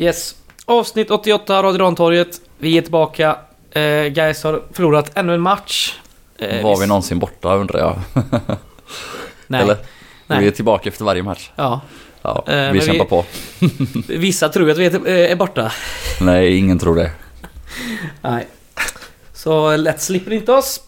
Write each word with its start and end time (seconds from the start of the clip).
Yes. 0.00 0.34
Avsnitt 0.64 1.10
88 1.10 1.56
av 1.58 1.62
Radio 1.64 1.78
Rantorget. 1.80 2.40
Vi 2.58 2.78
är 2.78 2.82
tillbaka. 2.82 3.36
Eh, 3.70 3.82
Gais 4.04 4.42
har 4.44 4.62
förlorat 4.72 5.10
ännu 5.18 5.34
en 5.34 5.40
match. 5.40 5.94
Eh, 6.38 6.62
Var 6.62 6.76
vi 6.80 6.86
någonsin 6.86 7.18
borta 7.18 7.54
undrar 7.54 7.78
jag? 7.78 7.98
Nej. 9.46 9.62
Eller? 9.62 9.76
Nej. 10.26 10.40
Vi 10.40 10.46
är 10.46 10.50
tillbaka 10.50 10.88
efter 10.88 11.04
varje 11.04 11.22
match. 11.22 11.50
Ja. 11.56 11.80
Ja, 12.22 12.44
Eh, 12.48 12.72
vi 12.72 12.78
vi- 12.78 12.86
kämpar 12.86 13.04
på. 13.04 13.24
Vissa 14.08 14.48
tror 14.48 14.70
att 14.70 14.78
vi 14.78 14.86
är, 14.86 15.08
eh, 15.08 15.30
är 15.32 15.36
borta. 15.36 15.72
Nej, 16.20 16.56
ingen 16.56 16.78
tror 16.78 16.94
det. 16.96 17.10
Nej. 18.22 18.46
Så 19.32 19.76
lätt 19.76 20.00
slipper 20.02 20.32
inte 20.32 20.52
oss. 20.52 20.80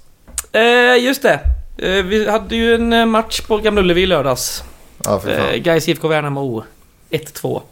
Eh, 0.52 1.04
just 1.04 1.22
det. 1.22 1.40
Eh, 1.78 2.04
vi 2.04 2.30
hade 2.30 2.56
ju 2.56 2.74
en 2.74 2.92
eh, 2.92 3.06
match 3.06 3.40
på 3.40 3.58
Gamla 3.58 3.80
Ullevi 3.80 4.02
i 4.02 4.06
lördags. 4.06 4.64
Ja, 5.04 5.22
Eh. 5.28 5.54
Gais 5.56 5.88
IFK 5.88 6.08
Värnamo 6.08 6.64
1-2. 7.10 7.62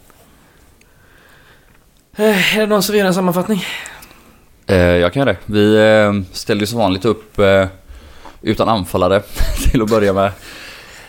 Eh, 2.21 2.57
är 2.57 2.61
det 2.61 2.67
någon 2.67 2.83
som 2.83 2.93
vill 2.93 2.99
göra 2.99 3.09
en 3.09 3.15
sammanfattning? 3.15 3.65
Eh, 4.67 4.77
jag 4.77 5.13
kan 5.13 5.21
göra 5.21 5.33
det. 5.33 5.39
Vi 5.47 5.77
eh, 5.77 6.33
ställde 6.33 6.63
ju 6.63 6.67
som 6.67 6.79
vanligt 6.79 7.05
upp 7.05 7.39
eh, 7.39 7.67
utan 8.43 8.69
anfallare 8.69 9.23
till 9.71 9.83
att 9.83 9.91
börja 9.91 10.13
med. 10.13 10.27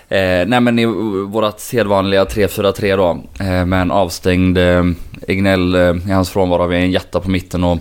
Eh, 0.10 0.48
nej 0.48 0.62
men 0.62 0.80
i 0.80 0.86
vårat 1.26 1.60
sedvanliga 1.60 2.24
3-4-3 2.24 2.98
då. 2.98 3.24
Eh, 3.44 3.66
med 3.66 3.82
en 3.82 3.92
avstängd 3.92 4.58
eh, 4.58 4.84
Egnell 5.28 5.76
eh, 5.76 6.10
i 6.10 6.12
hans 6.12 6.30
frånvaro. 6.30 6.68
Vi 6.68 6.76
har 6.76 6.84
en 6.84 6.92
jätta 6.92 7.20
på 7.20 7.30
mitten 7.30 7.64
och, 7.64 7.78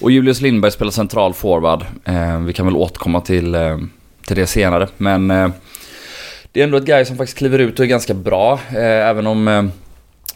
och 0.00 0.10
Julius 0.10 0.40
Lindberg 0.40 0.72
spelar 0.72 0.92
central 0.92 1.34
forward. 1.34 1.84
Eh, 2.04 2.40
vi 2.40 2.52
kan 2.52 2.66
väl 2.66 2.76
återkomma 2.76 3.20
till, 3.20 3.54
eh, 3.54 3.78
till 4.26 4.36
det 4.36 4.46
senare. 4.46 4.88
Men 4.96 5.30
eh, 5.30 5.48
det 6.52 6.60
är 6.60 6.64
ändå 6.64 6.76
ett 6.76 6.84
guy 6.84 7.04
som 7.04 7.16
faktiskt 7.16 7.38
kliver 7.38 7.58
ut 7.58 7.78
och 7.78 7.84
är 7.84 7.88
ganska 7.88 8.14
bra. 8.14 8.52
Eh, 8.68 9.08
även 9.08 9.26
om 9.26 9.48
eh, 9.48 9.64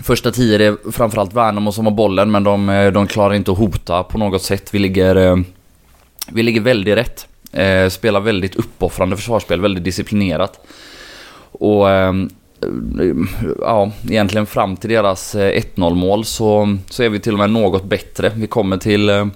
Första 0.02 0.30
tio 0.30 0.58
det 0.58 0.64
är 0.64 0.92
framförallt 0.92 1.34
Värnamo 1.34 1.72
som 1.72 1.84
har 1.84 1.92
bollen 1.92 2.30
men 2.30 2.44
de, 2.44 2.68
eh, 2.68 2.92
de 2.92 3.06
klarar 3.06 3.34
inte 3.34 3.52
att 3.52 3.58
hota 3.58 4.02
på 4.02 4.18
något 4.18 4.42
sätt. 4.42 4.74
Vi 4.74 4.78
ligger, 4.78 5.16
eh, 5.16 5.36
vi 6.32 6.42
ligger 6.42 6.60
väldigt 6.60 6.96
rätt. 6.96 7.26
Eh, 7.52 7.88
spelar 7.88 8.20
väldigt 8.20 8.56
uppoffrande 8.56 9.16
försvarsspel, 9.16 9.60
väldigt 9.60 9.84
disciplinerat. 9.84 10.66
Och 11.52 11.90
ehm, 11.90 12.30
ja, 13.60 13.90
egentligen 14.08 14.46
fram 14.46 14.76
till 14.76 14.90
deras 14.90 15.34
1-0 15.34 15.94
mål 15.94 16.24
så, 16.24 16.76
så 16.90 17.02
är 17.02 17.08
vi 17.08 17.20
till 17.20 17.32
och 17.32 17.38
med 17.38 17.50
något 17.50 17.84
bättre. 17.84 18.32
Vi 18.34 18.46
kommer 18.46 18.76
till, 18.76 19.30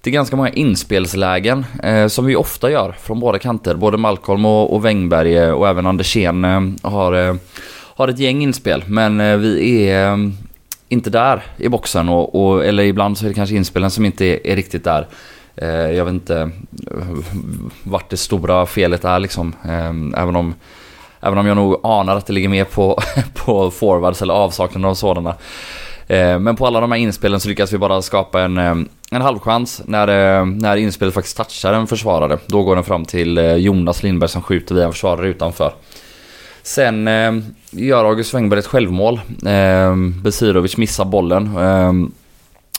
till 0.00 0.12
ganska 0.12 0.36
många 0.36 0.48
inspelslägen 0.48 1.64
eh, 1.82 2.06
som 2.06 2.26
vi 2.26 2.36
ofta 2.36 2.70
gör 2.70 2.96
från 3.02 3.20
båda 3.20 3.38
kanter. 3.38 3.74
Både 3.74 3.96
Malcolm 3.96 4.44
och, 4.44 4.74
och 4.74 4.84
Wängberg 4.84 5.52
och 5.52 5.68
även 5.68 5.86
Andersén 5.86 6.44
eh, 6.44 6.90
har 6.90 7.38
har 7.96 8.08
ett 8.08 8.18
gäng 8.18 8.42
inspel, 8.42 8.84
men 8.86 9.20
eh, 9.20 9.36
vi 9.36 9.84
är 9.90 10.12
eh, 10.12 10.16
inte 10.88 11.10
där 11.10 11.42
i 11.56 11.68
boxen 11.68 12.08
och, 12.08 12.44
och, 12.44 12.64
eller 12.64 12.82
ibland 12.82 13.18
så 13.18 13.24
är 13.24 13.28
det 13.28 13.34
kanske 13.34 13.56
inspelen 13.56 13.90
som 13.90 14.04
inte 14.04 14.24
är, 14.24 14.46
är 14.46 14.56
riktigt 14.56 14.84
där. 14.84 15.06
Eh, 15.56 15.68
jag 15.68 16.04
vet 16.04 16.14
inte 16.14 16.50
eh, 16.90 17.18
vart 17.82 18.10
det 18.10 18.16
stora 18.16 18.66
felet 18.66 19.04
är 19.04 19.18
liksom. 19.18 19.54
Eh, 19.64 20.20
även 20.22 20.36
om 20.36 20.54
Även 21.24 21.38
om 21.38 21.46
jag 21.46 21.56
nog 21.56 21.80
anar 21.82 22.16
att 22.16 22.26
det 22.26 22.32
ligger 22.32 22.48
mer 22.48 22.64
på, 22.64 22.98
på 23.34 23.70
forwards 23.70 24.22
eller 24.22 24.34
avsaknaden 24.34 24.84
av 24.90 24.94
sådana. 24.94 25.34
Eh, 26.06 26.38
Men 26.38 26.56
på 26.56 26.66
alla 26.66 26.80
de 26.80 26.92
här 26.92 26.98
inspelen 26.98 27.40
så 27.40 27.48
lyckas 27.48 27.72
vi 27.72 27.78
bara 27.78 28.02
skapa 28.02 28.40
en, 28.40 28.58
en 28.58 29.22
halvchans 29.22 29.82
när, 29.86 30.44
när 30.44 30.76
inspelet 30.76 31.14
faktiskt 31.14 31.36
touchar 31.36 31.72
en 31.72 31.86
försvarare. 31.86 32.38
Då 32.46 32.62
går 32.62 32.74
den 32.74 32.84
fram 32.84 33.04
till 33.04 33.38
Jonas 33.58 34.02
Lindberg 34.02 34.30
som 34.30 34.42
skjuter 34.42 34.74
via 34.74 34.84
en 34.84 34.92
försvarare 34.92 35.28
utanför. 35.28 35.72
Sen 36.62 37.08
eh, 37.08 37.32
gör 37.70 38.04
August 38.04 38.34
Wengberg 38.34 38.58
ett 38.60 38.66
självmål. 38.66 39.20
Eh, 39.46 39.96
Besirovic 40.22 40.76
missar 40.76 41.04
bollen. 41.04 41.56
Eh, 41.56 41.92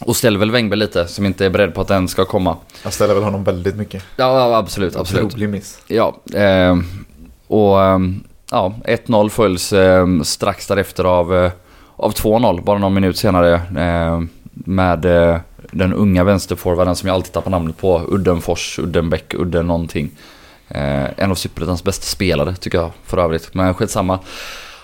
och 0.06 0.16
ställer 0.16 0.40
väl 0.40 0.52
Wengberg 0.52 0.80
lite 0.80 1.08
som 1.08 1.26
inte 1.26 1.46
är 1.46 1.50
beredd 1.50 1.74
på 1.74 1.82
att 1.82 1.88
den 1.88 2.08
ska 2.08 2.26
komma. 2.26 2.58
Jag 2.84 2.94
ställer 2.94 3.14
väl 3.14 3.24
honom 3.24 3.44
väldigt 3.44 3.76
mycket. 3.76 4.04
Ja, 4.16 4.58
absolut, 4.58 4.96
absolut. 4.96 5.24
Otrolig 5.26 5.50
miss. 5.50 5.80
Ja, 5.88 6.16
eh, 6.34 6.78
och 7.48 7.82
eh, 7.84 8.00
ja, 8.52 8.74
1-0 8.86 9.30
följs 9.30 9.74
eh, 9.74 10.08
strax 10.22 10.68
därefter 10.68 11.04
av, 11.04 11.36
eh, 11.36 11.52
av 11.96 12.14
2-0, 12.14 12.64
bara 12.64 12.78
någon 12.78 12.94
minut 12.94 13.18
senare. 13.18 13.54
Eh, 13.78 14.22
med 14.54 15.06
eh, 15.06 15.38
den 15.72 15.94
unga 15.94 16.24
vänsterforwarden 16.24 16.96
som 16.96 17.08
jag 17.08 17.16
alltid 17.16 17.34
tappar 17.34 17.52
namnet 17.52 17.78
på. 17.78 18.02
Uddenfors, 18.08 18.80
Uddenbäck, 18.80 19.34
Udden 19.34 19.68
någonting. 19.68 20.12
Eh, 20.74 21.06
en 21.18 21.32
av 21.32 21.36
Superettans 21.36 21.84
bästa 21.84 22.06
spelare 22.06 22.56
tycker 22.56 22.78
jag 22.78 22.92
för 23.06 23.18
övrigt. 23.18 23.54
Men 23.54 23.74
skitsamma. 23.74 24.20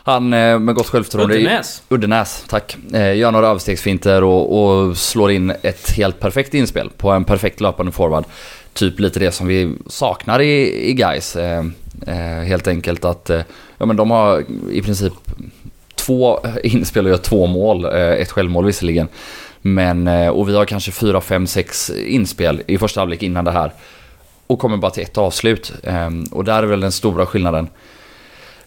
Han 0.04 0.34
eh, 0.34 0.60
med 0.60 0.76
gott 0.76 0.88
självförtroende. 0.88 1.36
Uddenäs. 1.36 1.84
Uddenäs, 1.90 2.44
tack. 2.48 2.78
Eh, 2.94 3.18
gör 3.18 3.32
några 3.32 3.48
överstegsfinter 3.48 4.24
och, 4.24 4.64
och 4.64 4.98
slår 4.98 5.32
in 5.32 5.54
ett 5.62 5.92
helt 5.92 6.20
perfekt 6.20 6.54
inspel 6.54 6.90
på 6.98 7.12
en 7.12 7.24
perfekt 7.24 7.62
löpande 7.62 7.92
forward. 7.92 8.24
Typ 8.74 9.00
lite 9.00 9.20
det 9.20 9.32
som 9.32 9.48
vi 9.48 9.76
saknar 9.88 10.42
i, 10.42 10.90
i 10.90 10.94
guys. 10.94 11.38
Helt 12.46 12.68
enkelt 12.68 13.06
att 13.06 13.30
ja, 13.78 13.86
men 13.86 13.96
de 13.96 14.12
har 14.12 14.44
i 14.72 14.82
princip 14.82 15.14
två 15.96 16.40
inspel 16.64 17.06
och 17.06 17.12
gör 17.12 17.18
två 17.18 17.46
mål. 17.46 17.86
Ett 17.96 18.32
självmål 18.32 18.66
visserligen. 18.66 19.08
Men, 19.62 20.08
och 20.08 20.50
vi 20.50 20.56
har 20.56 20.66
kanske 20.66 20.92
fyra, 20.92 21.22
fem, 21.22 21.48
sex 21.48 21.90
inspel 21.90 22.62
i 22.68 22.78
första 22.78 23.02
halvlek 23.02 23.24
innan 23.24 23.46
det 23.46 23.52
här. 23.52 23.72
Och 24.50 24.60
kommer 24.60 24.78
bara 24.78 24.92
till 24.92 25.04
ett 25.04 25.18
avslut. 25.18 25.74
Eh, 25.84 26.10
och 26.32 26.44
där 26.44 26.64
är 26.64 26.68
väl 26.68 26.80
den 26.80 26.92
stora 26.92 27.26
skillnaden. 27.26 27.68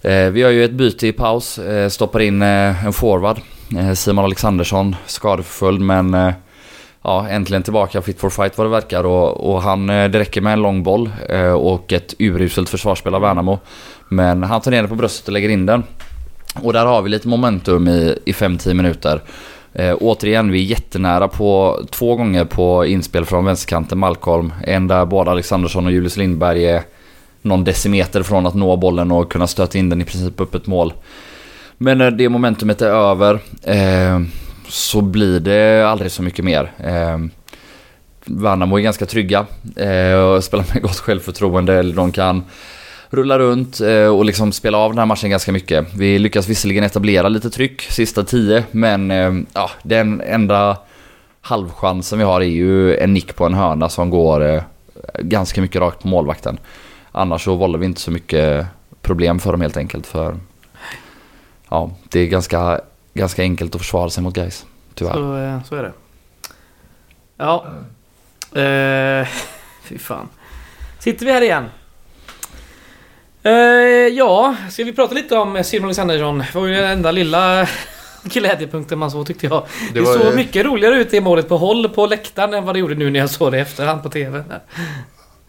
Eh, 0.03 0.27
vi 0.27 0.43
har 0.43 0.51
ju 0.51 0.65
ett 0.65 0.73
byte 0.73 1.07
i 1.07 1.13
paus, 1.13 1.59
eh, 1.59 1.89
stoppar 1.89 2.21
in 2.21 2.43
eh, 2.43 2.87
en 2.87 2.93
forward. 2.93 3.41
Eh, 3.79 3.93
Simon 3.93 4.25
Alexandersson, 4.25 4.97
skadeförföljd 5.07 5.81
men 5.81 6.15
eh, 6.15 6.33
ja, 7.03 7.29
äntligen 7.29 7.63
tillbaka 7.63 8.03
fit 8.03 8.21
for 8.21 8.31
fight 8.31 8.59
vad 8.59 8.67
det 8.67 8.71
verkar. 8.71 9.05
Och, 9.05 9.53
och 9.53 9.63
han, 9.63 9.91
eh, 9.91 10.11
det 10.11 10.19
räcker 10.19 10.41
med 10.41 10.53
en 10.53 10.63
lång 10.63 10.83
boll 10.83 11.11
eh, 11.29 11.53
och 11.53 11.93
ett 11.93 12.15
uruselt 12.19 12.69
försvarsspel 12.69 13.15
av 13.15 13.21
Värnamo. 13.21 13.59
Men 14.09 14.43
han 14.43 14.61
tar 14.61 14.71
ner 14.71 14.83
den 14.83 14.89
på 14.89 14.95
bröstet 14.95 15.27
och 15.27 15.33
lägger 15.33 15.49
in 15.49 15.67
den. 15.67 15.85
Och 16.63 16.73
där 16.73 16.87
har 16.87 17.03
vi 17.03 17.11
lite 17.11 17.29
momentum 17.29 17.89
i, 17.89 18.19
i 18.25 18.33
5-10 18.33 18.75
minuter. 18.75 19.21
Eh, 19.75 19.97
återigen, 20.01 20.51
vi 20.51 20.61
är 20.61 20.65
jättenära 20.65 21.29
på 21.29 21.81
två 21.91 22.17
gånger 22.17 22.45
på 22.45 22.87
inspel 22.87 23.25
från 23.25 23.45
vänsterkanten 23.45 23.99
Malcolm. 23.99 24.53
En 24.67 24.89
där 24.89 25.07
både 25.07 25.31
Alexandersson 25.31 25.87
och 25.87 25.93
Julius 25.93 26.17
Lindberg 26.17 26.65
är 26.65 26.83
någon 27.43 27.65
decimeter 27.65 28.23
från 28.23 28.47
att 28.47 28.55
nå 28.55 28.77
bollen 28.77 29.11
och 29.11 29.33
kunna 29.33 29.47
stöta 29.47 29.79
in 29.79 29.89
den 29.89 30.03
i 30.03 30.05
princip 30.05 30.41
upp 30.41 30.55
ett 30.55 30.67
mål. 30.67 30.93
Men 31.79 31.99
när 31.99 32.11
det 32.11 32.29
momentumet 32.29 32.83
är 32.83 32.87
över 32.87 33.39
eh, 33.63 34.21
så 34.69 35.01
blir 35.01 35.41
det 35.41 35.89
aldrig 35.89 36.11
så 36.11 36.23
mycket 36.23 36.45
mer. 36.45 36.73
Eh, 36.79 37.19
Värnamo 38.25 38.79
är 38.79 38.83
ganska 38.83 39.07
trygga 39.07 39.47
eh, 39.77 40.15
och 40.15 40.45
spelar 40.45 40.65
med 40.75 40.83
gott 40.83 40.99
självförtroende. 40.99 41.75
Eller 41.75 41.95
de 41.95 42.13
kan 42.13 42.45
rulla 43.13 43.39
runt 43.39 43.81
eh, 43.81 44.07
och 44.07 44.25
liksom 44.25 44.53
spela 44.53 44.79
av 44.79 44.91
den 44.91 44.99
här 44.99 45.07
matchen 45.07 45.31
ganska 45.31 45.53
mycket. 45.53 45.95
Vi 45.95 46.19
lyckas 46.19 46.49
visserligen 46.49 46.85
etablera 46.85 47.29
lite 47.29 47.51
tryck 47.51 47.83
sista 47.83 48.25
tio 48.25 48.65
men 48.71 49.11
eh, 49.11 49.33
ja, 49.53 49.71
den 49.83 50.21
enda 50.21 50.79
halvchansen 51.41 52.19
vi 52.19 52.25
har 52.25 52.41
är 52.41 52.45
ju 52.45 52.97
en 52.97 53.15
nick 53.15 53.37
på 53.37 53.47
en 53.47 53.55
hörna 53.55 53.89
som 53.89 54.11
går 54.11 54.55
eh, 54.55 54.63
ganska 55.19 55.61
mycket 55.61 55.81
rakt 55.81 56.03
på 56.03 56.09
målvakten. 56.09 56.59
Annars 57.13 57.45
så 57.45 57.55
vållar 57.55 57.79
vi 57.79 57.87
inte 57.87 58.01
så 58.01 58.11
mycket 58.11 58.67
problem 59.03 59.41
för 59.41 59.53
dem 59.53 59.61
helt 59.61 59.77
enkelt. 59.77 60.07
För 60.07 60.37
ja, 61.69 61.91
det 62.09 62.21
är 62.21 62.27
ganska, 62.27 62.81
ganska 63.15 63.43
enkelt 63.43 63.75
att 63.75 63.81
försvara 63.81 64.11
sig 64.11 64.23
mot 64.23 64.35
guys. 64.35 64.67
Tyvärr. 64.95 65.13
Så, 65.13 65.69
så 65.69 65.77
är 65.77 65.83
det. 65.83 65.93
Ja. 67.37 67.67
Eh, 68.61 69.29
fy 69.83 69.99
fan. 69.99 70.29
Sitter 70.99 71.27
vi 71.27 71.33
här 71.33 71.43
igen? 71.43 71.65
Eh, 73.43 73.53
ja, 74.13 74.55
ska 74.71 74.85
vi 74.85 74.93
prata 74.93 75.15
lite 75.15 75.37
om 75.37 75.65
Simon 75.65 75.85
Alexandersson? 75.85 76.39
Det 76.39 76.55
var 76.55 76.67
ju 76.67 76.75
den 76.75 76.91
enda 76.91 77.11
lilla 77.11 77.67
glädjepunkten 78.23 78.99
man 78.99 79.11
såg 79.11 79.27
tyckte 79.27 79.47
jag. 79.47 79.67
Det, 79.95 80.01
Det 80.01 80.07
såg 80.07 80.21
ju- 80.27 80.37
mycket 80.37 80.65
roligare 80.67 80.95
ut 80.97 81.15
i 81.15 81.21
målet 81.21 81.49
på 81.49 81.57
håll 81.57 81.89
på 81.89 82.07
läktaren 82.07 82.55
än 82.55 82.65
vad 82.65 82.75
det 82.75 82.79
gjorde 82.79 82.95
nu 82.95 83.11
när 83.11 83.21
jag 83.21 83.31
såg 83.31 83.53
det 83.53 83.59
i 83.59 83.61
efterhand 83.61 84.03
på 84.03 84.09
TV. 84.09 84.45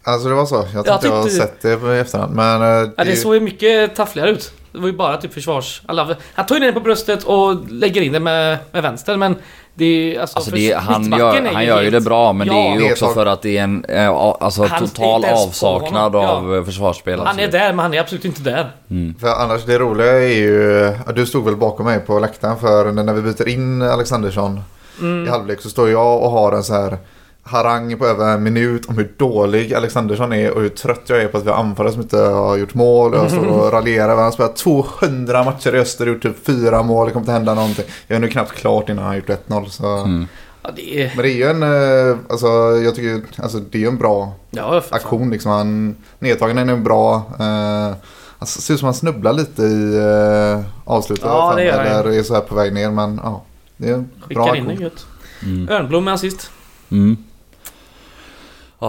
Alltså 0.04 0.30
det 0.30 0.36
var 0.36 0.46
så. 0.46 0.56
Jag 0.56 0.72
tror 0.72 0.86
Jag 0.86 0.96
inte 0.96 1.08
jag 1.08 1.16
har 1.16 1.30
sett 1.30 1.62
det 1.62 1.96
i 1.96 2.00
efterhand. 2.00 2.36
Men 2.36 2.62
eh, 2.62 2.82
det, 2.82 2.92
Ja, 2.98 3.04
det 3.04 3.16
såg 3.16 3.34
ju 3.36 3.40
mycket 3.42 3.96
taffligare 3.96 4.30
ut. 4.30 4.52
Det 4.72 4.80
var 4.80 4.88
ju 4.88 4.94
bara 4.94 5.18
typ 5.18 5.34
försvars... 5.34 5.82
Alla, 5.86 6.16
han 6.34 6.46
tar 6.46 6.56
ju 6.56 6.60
ner 6.60 6.68
den 6.68 6.74
på 6.74 6.80
bröstet 6.80 7.24
och 7.24 7.72
lägger 7.72 8.02
in 8.02 8.12
den 8.12 8.24
med, 8.24 8.58
med 8.72 8.84
vänster 8.84 9.18
men 9.18 9.36
det 9.76 9.86
är 9.86 9.90
ju... 10.14 10.18
Alltså, 10.18 10.38
Alltså 10.38 10.52
det, 10.52 10.74
han 10.74 11.12
gör, 11.12 11.36
är 11.36 11.54
han 11.54 11.66
gör 11.66 11.82
ju 11.82 11.90
det 11.90 12.02
bra 12.02 12.34
men 12.34 12.48
det 12.48 12.54
är 12.54 12.58
Ja. 12.70 12.74
ju 12.74 12.80
Det 12.80 12.88
är 12.88 12.92
också 12.92 13.06
så- 13.06 13.14
för 13.14 13.26
att 13.26 13.42
det 13.42 13.58
är 13.58 13.64
en 13.64 13.86
eh, 13.86 14.10
alltså, 14.10 14.64
Han 14.64 14.80
total 14.88 15.26
avsaknad 15.26 16.16
av 16.16 16.52
Ja. 16.52 16.58
eh, 16.58 16.64
försvarsspel. 16.64 17.20
Han 17.20 17.40
är 17.40 17.48
där 17.52 17.68
men 17.74 17.80
han 17.80 17.94
är 17.94 18.00
absolut 18.00 18.26
inte 18.26 18.42
där. 18.42 18.72
För 19.20 19.28
annars 19.28 19.64
det 19.66 19.80
roliga 19.80 20.12
är 20.12 20.28
ju... 20.38 20.92
Du 21.16 21.26
stod 21.26 21.46
väl 21.46 21.56
bakom 21.56 21.86
mig 21.86 22.00
på 22.00 22.20
läktaren 22.20 22.58
för 22.60 22.92
när 22.92 23.14
vi 23.14 23.22
byter 23.22 23.48
in 23.48 23.82
Alexandersson 23.82 24.62
Mm. 25.02 25.28
i 25.28 25.30
halvlek 25.30 25.62
så 25.62 25.70
står 25.70 25.90
jag 25.90 26.22
och 26.24 26.32
har 26.32 26.52
en 26.52 26.64
så 26.64 26.74
här 26.74 26.98
harang 27.44 27.98
på 27.98 28.06
över 28.06 28.34
en 28.34 28.44
minut 28.44 28.86
om 28.86 28.98
hur 28.98 29.12
dålig 29.18 29.74
Alexandersson 29.74 30.34
är 30.34 30.52
och 30.52 30.62
hur 30.62 30.70
trött 30.70 31.02
jag 31.08 31.22
är 31.22 31.28
på 31.28 31.38
att 31.38 31.46
vi 31.46 31.50
har 31.50 31.58
anfallare 31.58 31.94
som 31.94 32.02
inte 32.02 32.18
har 32.18 32.58
gjort 32.58 32.74
mål. 32.74 33.14
Och 33.14 33.20
jag 33.20 33.32
står 33.32 33.46
och 33.48 33.72
raljerar. 33.74 34.16
Han 34.16 34.24
har 34.24 34.32
spelat 34.32 34.56
200 34.56 35.44
matcher 35.44 35.76
i 35.76 35.80
öster 35.80 36.08
och 36.08 36.14
gjort 36.14 36.24
typ 36.24 36.46
fyra 36.46 36.84
mål. 36.84 37.06
Det 37.08 37.12
kommer 37.14 37.24
inte 37.24 37.32
hända 37.32 37.54
någonting. 37.54 37.86
Jag 38.08 38.16
är 38.16 38.20
nu 38.20 38.28
knappt 38.28 38.52
klart 38.52 38.90
innan 38.90 39.04
han 39.04 39.08
har 39.08 39.16
gjort 39.16 39.48
1-0. 39.48 39.70
Så. 39.70 39.88
Mm. 39.98 40.28
Ja, 40.64 40.70
det 40.76 41.04
är... 41.04 41.12
Men 41.16 41.24
det 41.26 41.32
är 41.32 41.36
ju 41.36 41.44
en, 41.44 41.64
eh, 41.64 42.18
alltså 42.30 42.48
jag 42.84 42.96
tycker, 42.96 43.42
alltså 43.44 43.58
det 43.60 43.84
är 43.84 43.88
en 43.88 43.98
bra 43.98 44.34
Ja, 44.52 44.82
aktion 44.90 45.30
liksom. 45.30 45.52
Han, 45.52 45.96
nedtagningen 46.20 46.70
är 46.70 46.78
bra. 46.78 47.16
Eh, 47.40 47.96
han 48.40 48.48
ser 48.48 48.74
ut 48.74 48.80
som 48.80 48.86
han 48.86 48.94
snubblar 48.94 49.34
lite 49.34 49.62
i 49.64 49.96
eh, 49.98 50.66
avslutet. 50.86 51.26
Ja, 51.26 51.54
det 51.56 51.64
gör 51.64 51.78
han. 51.78 51.88
Eller 51.88 52.20
är 52.20 52.24
så 52.24 52.34
här 52.34 52.42
på 52.42 52.56
väg 52.56 52.74
ner. 52.74 52.90
Men 52.92 53.20
ja, 53.24 53.44
det 53.78 53.90
är 53.90 53.94
en 53.94 54.10
bra 54.16 54.28
Skickar 54.28 54.56
in 54.56 54.64
aktion. 54.64 54.76
det 54.78 54.84
gött. 54.84 55.06
Mm. 55.44 55.70
Örnblom 55.70 56.04
med 56.06 56.14
assist. 56.14 56.52
Mm. 56.92 57.18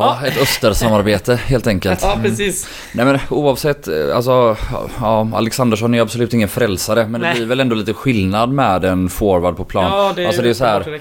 Ja, 0.00 0.26
ett 0.26 0.42
östersamarbete 0.42 1.36
helt 1.36 1.66
enkelt. 1.66 1.98
Ja, 2.02 2.18
precis. 2.22 2.68
Nej 2.92 3.04
men 3.04 3.18
oavsett, 3.28 3.88
eh, 3.88 4.16
alltså 4.16 4.56
ja, 5.00 5.28
Alexandersson 5.34 5.94
är 5.94 6.00
absolut 6.00 6.34
ingen 6.34 6.48
frälsare 6.48 7.06
men 7.08 7.20
Nej. 7.20 7.30
det 7.30 7.38
blir 7.38 7.46
väl 7.46 7.60
ändå 7.60 7.74
lite 7.74 7.92
skillnad 7.92 8.50
med 8.50 8.84
en 8.84 9.08
forward 9.08 9.56
på 9.56 9.64
plan. 9.64 9.84
Ja, 9.84 10.12
det 10.16 10.22
är, 10.22 10.26
alltså 10.26 10.42
det 10.42 10.50
är 10.50 10.54
så 10.54 10.64
här. 10.64 11.00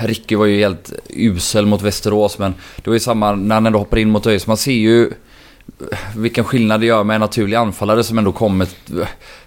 Ricky 0.00 0.36
var 0.36 0.46
ju 0.46 0.58
helt 0.58 0.92
usel 1.08 1.66
mot 1.66 1.82
Västerås 1.82 2.38
men 2.38 2.54
det 2.76 2.90
var 2.90 2.94
ju 2.94 3.00
samma 3.00 3.32
när 3.32 3.54
han 3.54 3.66
ändå 3.66 3.78
hoppar 3.78 3.98
in 3.98 4.10
mot 4.10 4.26
ÖIS. 4.26 4.46
Man 4.46 4.56
ser 4.56 4.72
ju 4.72 5.10
vilken 6.16 6.44
skillnad 6.44 6.80
det 6.80 6.86
gör 6.86 7.04
med 7.04 7.14
en 7.14 7.20
naturlig 7.20 7.56
anfallare 7.56 8.04
som 8.04 8.18
ändå 8.18 8.32
kommer 8.32 8.68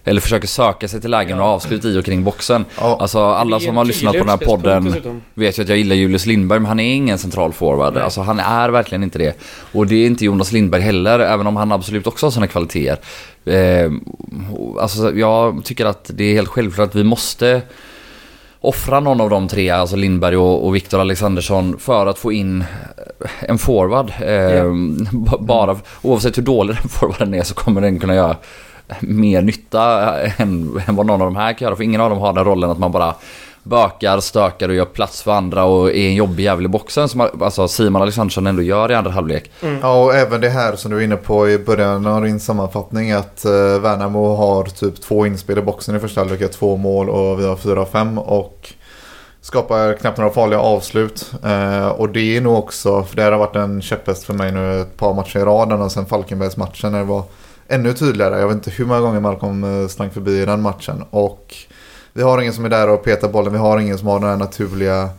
eller 0.04 0.22
försöker 0.22 0.48
söka 0.48 0.88
sig 0.88 1.02
till 1.02 1.12
lägen 1.12 1.40
och 1.40 1.46
avslut 1.46 1.86
i 1.86 2.00
och 2.00 2.06
kring 2.06 2.24
boxen. 2.24 2.66
Ja. 2.78 2.98
Alltså 3.00 3.20
alla 3.20 3.60
som 3.60 3.78
har 3.78 3.86
lyssnat 3.86 4.14
på 4.14 4.20
den 4.20 4.30
här 4.30 4.38
podden 4.38 5.22
vet 5.34 5.60
ju 5.60 5.64
att 5.64 5.70
jag 5.70 5.78
gillar 5.78 5.96
Julius 5.96 6.26
Lindberg 6.26 6.60
men 6.60 6.68
han 6.68 6.80
är 6.80 6.96
ingen 6.96 7.18
central 7.18 7.54
forward. 7.54 7.94
Nej. 7.94 8.04
Alltså 8.04 8.22
han 8.22 8.40
är 8.40 8.70
verkligen 8.70 9.04
inte 9.04 9.20
det. 9.20 9.42
Och 9.72 9.88
det 9.88 9.96
är 9.96 10.08
inte 10.08 10.26
Jonas 10.26 10.52
Lindberg 10.52 10.82
heller 10.82 11.20
även 11.20 11.48
om 11.48 11.56
han 11.56 11.72
absolut 11.72 12.08
också 12.08 12.26
har 12.26 12.32
sina 12.32 12.48
kvaliteter. 12.48 12.98
Eh, 13.46 13.92
alltså 14.80 15.16
jag 15.16 15.66
tycker 15.66 15.86
att 15.86 16.12
det 16.14 16.24
är 16.24 16.34
helt 16.34 16.50
självklart 16.50 16.90
att 16.90 16.96
vi 16.96 17.04
måste 17.04 17.62
offra 18.60 19.00
någon 19.00 19.22
av 19.22 19.30
de 19.30 19.48
tre, 19.48 19.70
alltså 19.70 19.96
Lindberg 19.96 20.38
och, 20.38 20.66
och 20.68 20.76
Viktor 20.76 21.00
Alexandersson 21.00 21.80
för 21.80 22.06
att 22.06 22.20
få 22.20 22.32
in 22.32 22.64
en 23.40 23.58
forward. 23.58 24.12
Eh, 24.22 24.32
Ja. 24.34 24.64
b- 25.12 25.38
Bara, 25.40 25.76
oavsett 26.02 26.38
hur 26.38 26.44
dålig 26.44 26.76
den 26.82 26.90
forwarden 26.90 27.34
är 27.34 27.44
så 27.44 27.54
kommer 27.54 27.82
den 27.82 28.00
kunna 28.00 28.16
göra 28.16 28.36
mer 29.00 29.42
nytta 29.42 30.14
än, 30.38 30.82
än 30.88 30.96
vad 30.96 31.06
någon 31.06 31.22
av 31.22 31.28
de 31.28 31.36
här 31.36 31.54
kan 31.54 31.66
göra. 31.66 31.76
För 31.76 31.84
ingen 31.84 32.02
av 32.02 32.10
dem 32.10 32.20
har 32.20 32.34
den 32.34 32.46
rollen 32.46 32.70
att 32.70 32.80
man 32.80 32.92
bara 32.92 33.16
bökar, 33.64 34.20
stökar 34.20 34.70
och 34.70 34.76
gör 34.76 34.86
plats 34.86 35.22
för 35.24 35.32
andra 35.32 35.64
och 35.64 35.90
är 35.90 36.08
en 36.08 36.16
jobbig 36.16 36.44
jävel 36.44 36.66
i 36.66 36.68
boxen 36.68 37.10
som 37.10 37.30
alltså 37.42 37.68
Simon 37.68 38.02
Alexandersson 38.02 38.48
ändå 38.48 38.62
gör 38.62 38.92
i 38.92 38.96
andra 38.96 39.12
halvlek. 39.12 39.52
Ja, 39.82 40.04
och 40.04 40.16
även 40.16 40.42
det 40.42 40.50
här 40.50 40.76
som 40.76 40.92
du 40.92 40.98
var 40.98 41.04
inne 41.04 41.16
på 41.16 41.50
i 41.50 41.58
början 41.60 42.08
av 42.08 42.24
din 42.24 42.40
sammanfattning. 42.40 43.12
Att 43.12 43.46
eh, 43.46 43.52
Värnamo 43.82 44.36
har 44.36 44.64
typ 44.64 45.02
två 45.02 45.26
inspel 45.26 45.58
i 45.58 45.62
boxen 45.62 45.96
i 45.96 46.00
första 46.00 46.22
halvlek, 46.22 46.52
två 46.52 46.78
mål 46.78 47.10
och 47.10 47.40
vi 47.40 47.46
har 47.48 47.56
fyra 47.56 47.82
av 47.82 47.86
fem. 47.86 48.18
Och 48.18 48.70
skapar 49.48 49.94
knappt 49.94 50.18
några 50.18 50.32
farliga 50.32 50.60
avslut. 50.60 51.32
Eh, 51.44 51.88
och 51.88 52.10
det 52.10 52.38
är 52.38 52.42
nog 52.42 52.58
också, 52.58 53.04
för 53.04 53.16
det 53.16 53.22
här 53.22 53.32
har 53.32 53.40
varit 53.40 53.56
en 53.56 53.82
käpphäst 53.82 54.24
för 54.24 54.34
mig 54.34 54.52
nu 54.52 54.82
ett 54.82 54.98
par 54.98 55.14
matcher 55.14 55.40
i 55.40 55.44
raden 55.44 55.82
och 55.82 55.92
sen 55.92 56.06
Falkenbergsmatchen 56.06 56.92
när 56.92 57.00
det 57.00 57.06
var 57.06 57.24
ännu 57.68 57.94
tydligare. 57.94 58.40
Jag 58.40 58.48
vet 58.48 58.56
inte 58.56 58.70
hur 58.70 58.86
många 58.86 59.02
gånger 59.02 59.20
Malcolm 59.20 59.64
eh, 59.64 59.88
slank 59.88 60.14
förbi 60.14 60.42
i 60.42 60.46
den 60.46 60.62
matchen. 60.62 61.04
Och 61.10 61.56
vi 62.14 62.22
har 62.22 62.42
ingen 62.42 62.54
som 62.54 62.66
är 62.66 62.70
där 62.70 62.90
och 62.90 63.04
petar 63.04 63.30
bollen. 63.30 63.54
Vi 63.54 63.60
har 63.60 63.80
ingen 63.80 63.98
som 63.98 64.08
har 64.08 64.20
den 64.20 64.30
här 64.30 64.38
naturliga 64.38 65.10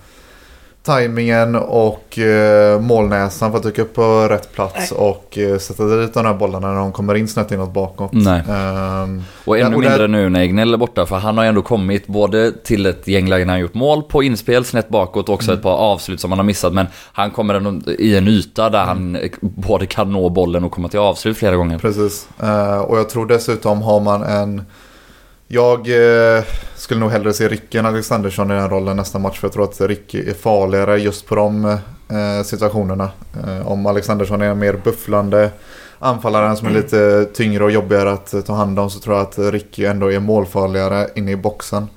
tajmingen 0.93 1.55
och 1.57 2.19
eh, 2.19 2.81
målnäsan 2.81 3.51
för 3.51 3.59
att 3.59 3.65
dyka 3.65 3.83
upp 3.83 3.95
på 3.95 4.29
rätt 4.29 4.53
plats 4.55 4.93
och 4.93 5.39
eh, 5.39 5.59
sätta 5.59 5.85
dit 5.85 6.15
de 6.15 6.27
här 6.27 6.35
bollarna 6.35 6.69
när 6.69 6.79
de 6.79 6.93
kommer 6.93 7.15
in 7.15 7.29
snett 7.29 7.53
inåt 7.53 7.73
bakåt. 7.73 8.13
Nej. 8.13 8.43
Ehm, 8.51 9.23
Och 9.45 9.59
ännu 9.59 9.77
och 9.77 9.83
där- 9.83 9.89
mindre 9.89 10.07
nu 10.09 10.29
när 10.29 10.41
Egnell 10.41 10.73
är 10.75 10.77
borta 10.79 11.07
för 11.07 11.17
han 11.17 11.37
har 11.37 11.45
ju 11.45 11.49
ändå 11.49 11.63
kommit 11.63 12.07
både 12.07 12.53
till 12.53 12.87
ett 12.87 13.09
gäng 13.09 13.29
lägen 13.29 13.49
han 13.49 13.61
gjort 13.61 13.75
mål 13.75 14.03
på 14.03 14.23
inspel 14.23 14.65
snett 14.65 14.89
bakåt 14.89 15.29
och 15.29 15.35
också 15.35 15.51
Mm. 15.51 15.57
ett 15.59 15.63
par 15.63 15.77
avslut 15.77 16.21
som 16.21 16.31
han 16.33 16.39
har 16.39 16.45
missat 16.45 16.73
men 16.73 16.87
han 17.13 17.31
kommer 17.31 17.55
ändå 17.55 17.91
i 17.93 18.17
en 18.17 18.29
yta 18.29 18.71
där 18.71 18.85
han 18.85 19.17
eh, 19.17 19.31
både 19.41 19.87
kan 19.87 20.13
nå 20.13 20.29
bollen 20.29 20.65
och 20.65 20.73
komma 20.73 20.89
till 20.89 21.01
avslut 21.01 21.37
flera 21.39 21.57
gånger. 21.57 21.79
Precis. 21.79 22.29
Eh, 22.43 22.79
och 22.79 22.99
jag 22.99 23.09
tror 23.09 23.27
dessutom 23.27 23.83
har 23.83 24.01
man 24.01 24.23
en... 24.23 24.63
Jag 25.51 25.79
eh, 25.79 26.45
skulle 26.77 27.01
nog 27.01 27.11
hellre 27.11 27.33
se 27.33 27.49
Ricky 27.49 27.79
än 27.79 27.87
Alexandersson 27.87 28.51
i 28.51 28.55
den 28.55 28.71
rollen 28.71 28.97
nästa 28.97 29.19
match. 29.19 29.39
För 29.39 29.47
jag 29.47 29.53
tror 29.53 29.65
att 29.65 29.81
Ricky 29.81 30.31
är 30.31 30.35
farligare 30.35 30.99
just 30.99 31.27
på 31.27 31.35
de 31.35 31.65
eh, 31.65 32.43
situationerna. 32.45 33.11
Eh, 33.47 33.69
om 33.69 33.87
Alexandersson 33.87 34.43
är 34.43 34.47
en 34.47 34.59
mer 34.59 34.81
bufflande 34.85 35.51
anfallaren 35.99 36.57
som 36.57 36.69
är 36.69 36.71
lite 36.71 37.25
tyngre 37.25 37.65
och 37.65 37.71
jobbigare 37.71 38.13
att 38.13 38.35
eh, 38.35 38.41
ta 38.41 38.55
hand 38.55 38.79
om 38.79 38.91
så 38.91 39.01
tror 39.01 39.17
jag 39.17 39.23
att 39.23 39.39
Ricky 39.39 39.85
ändå 39.85 40.13
är 40.13 40.21
målfarligare 40.21 41.09
inne 41.15 41.31
i 41.31 41.37
boxen. 41.37 41.89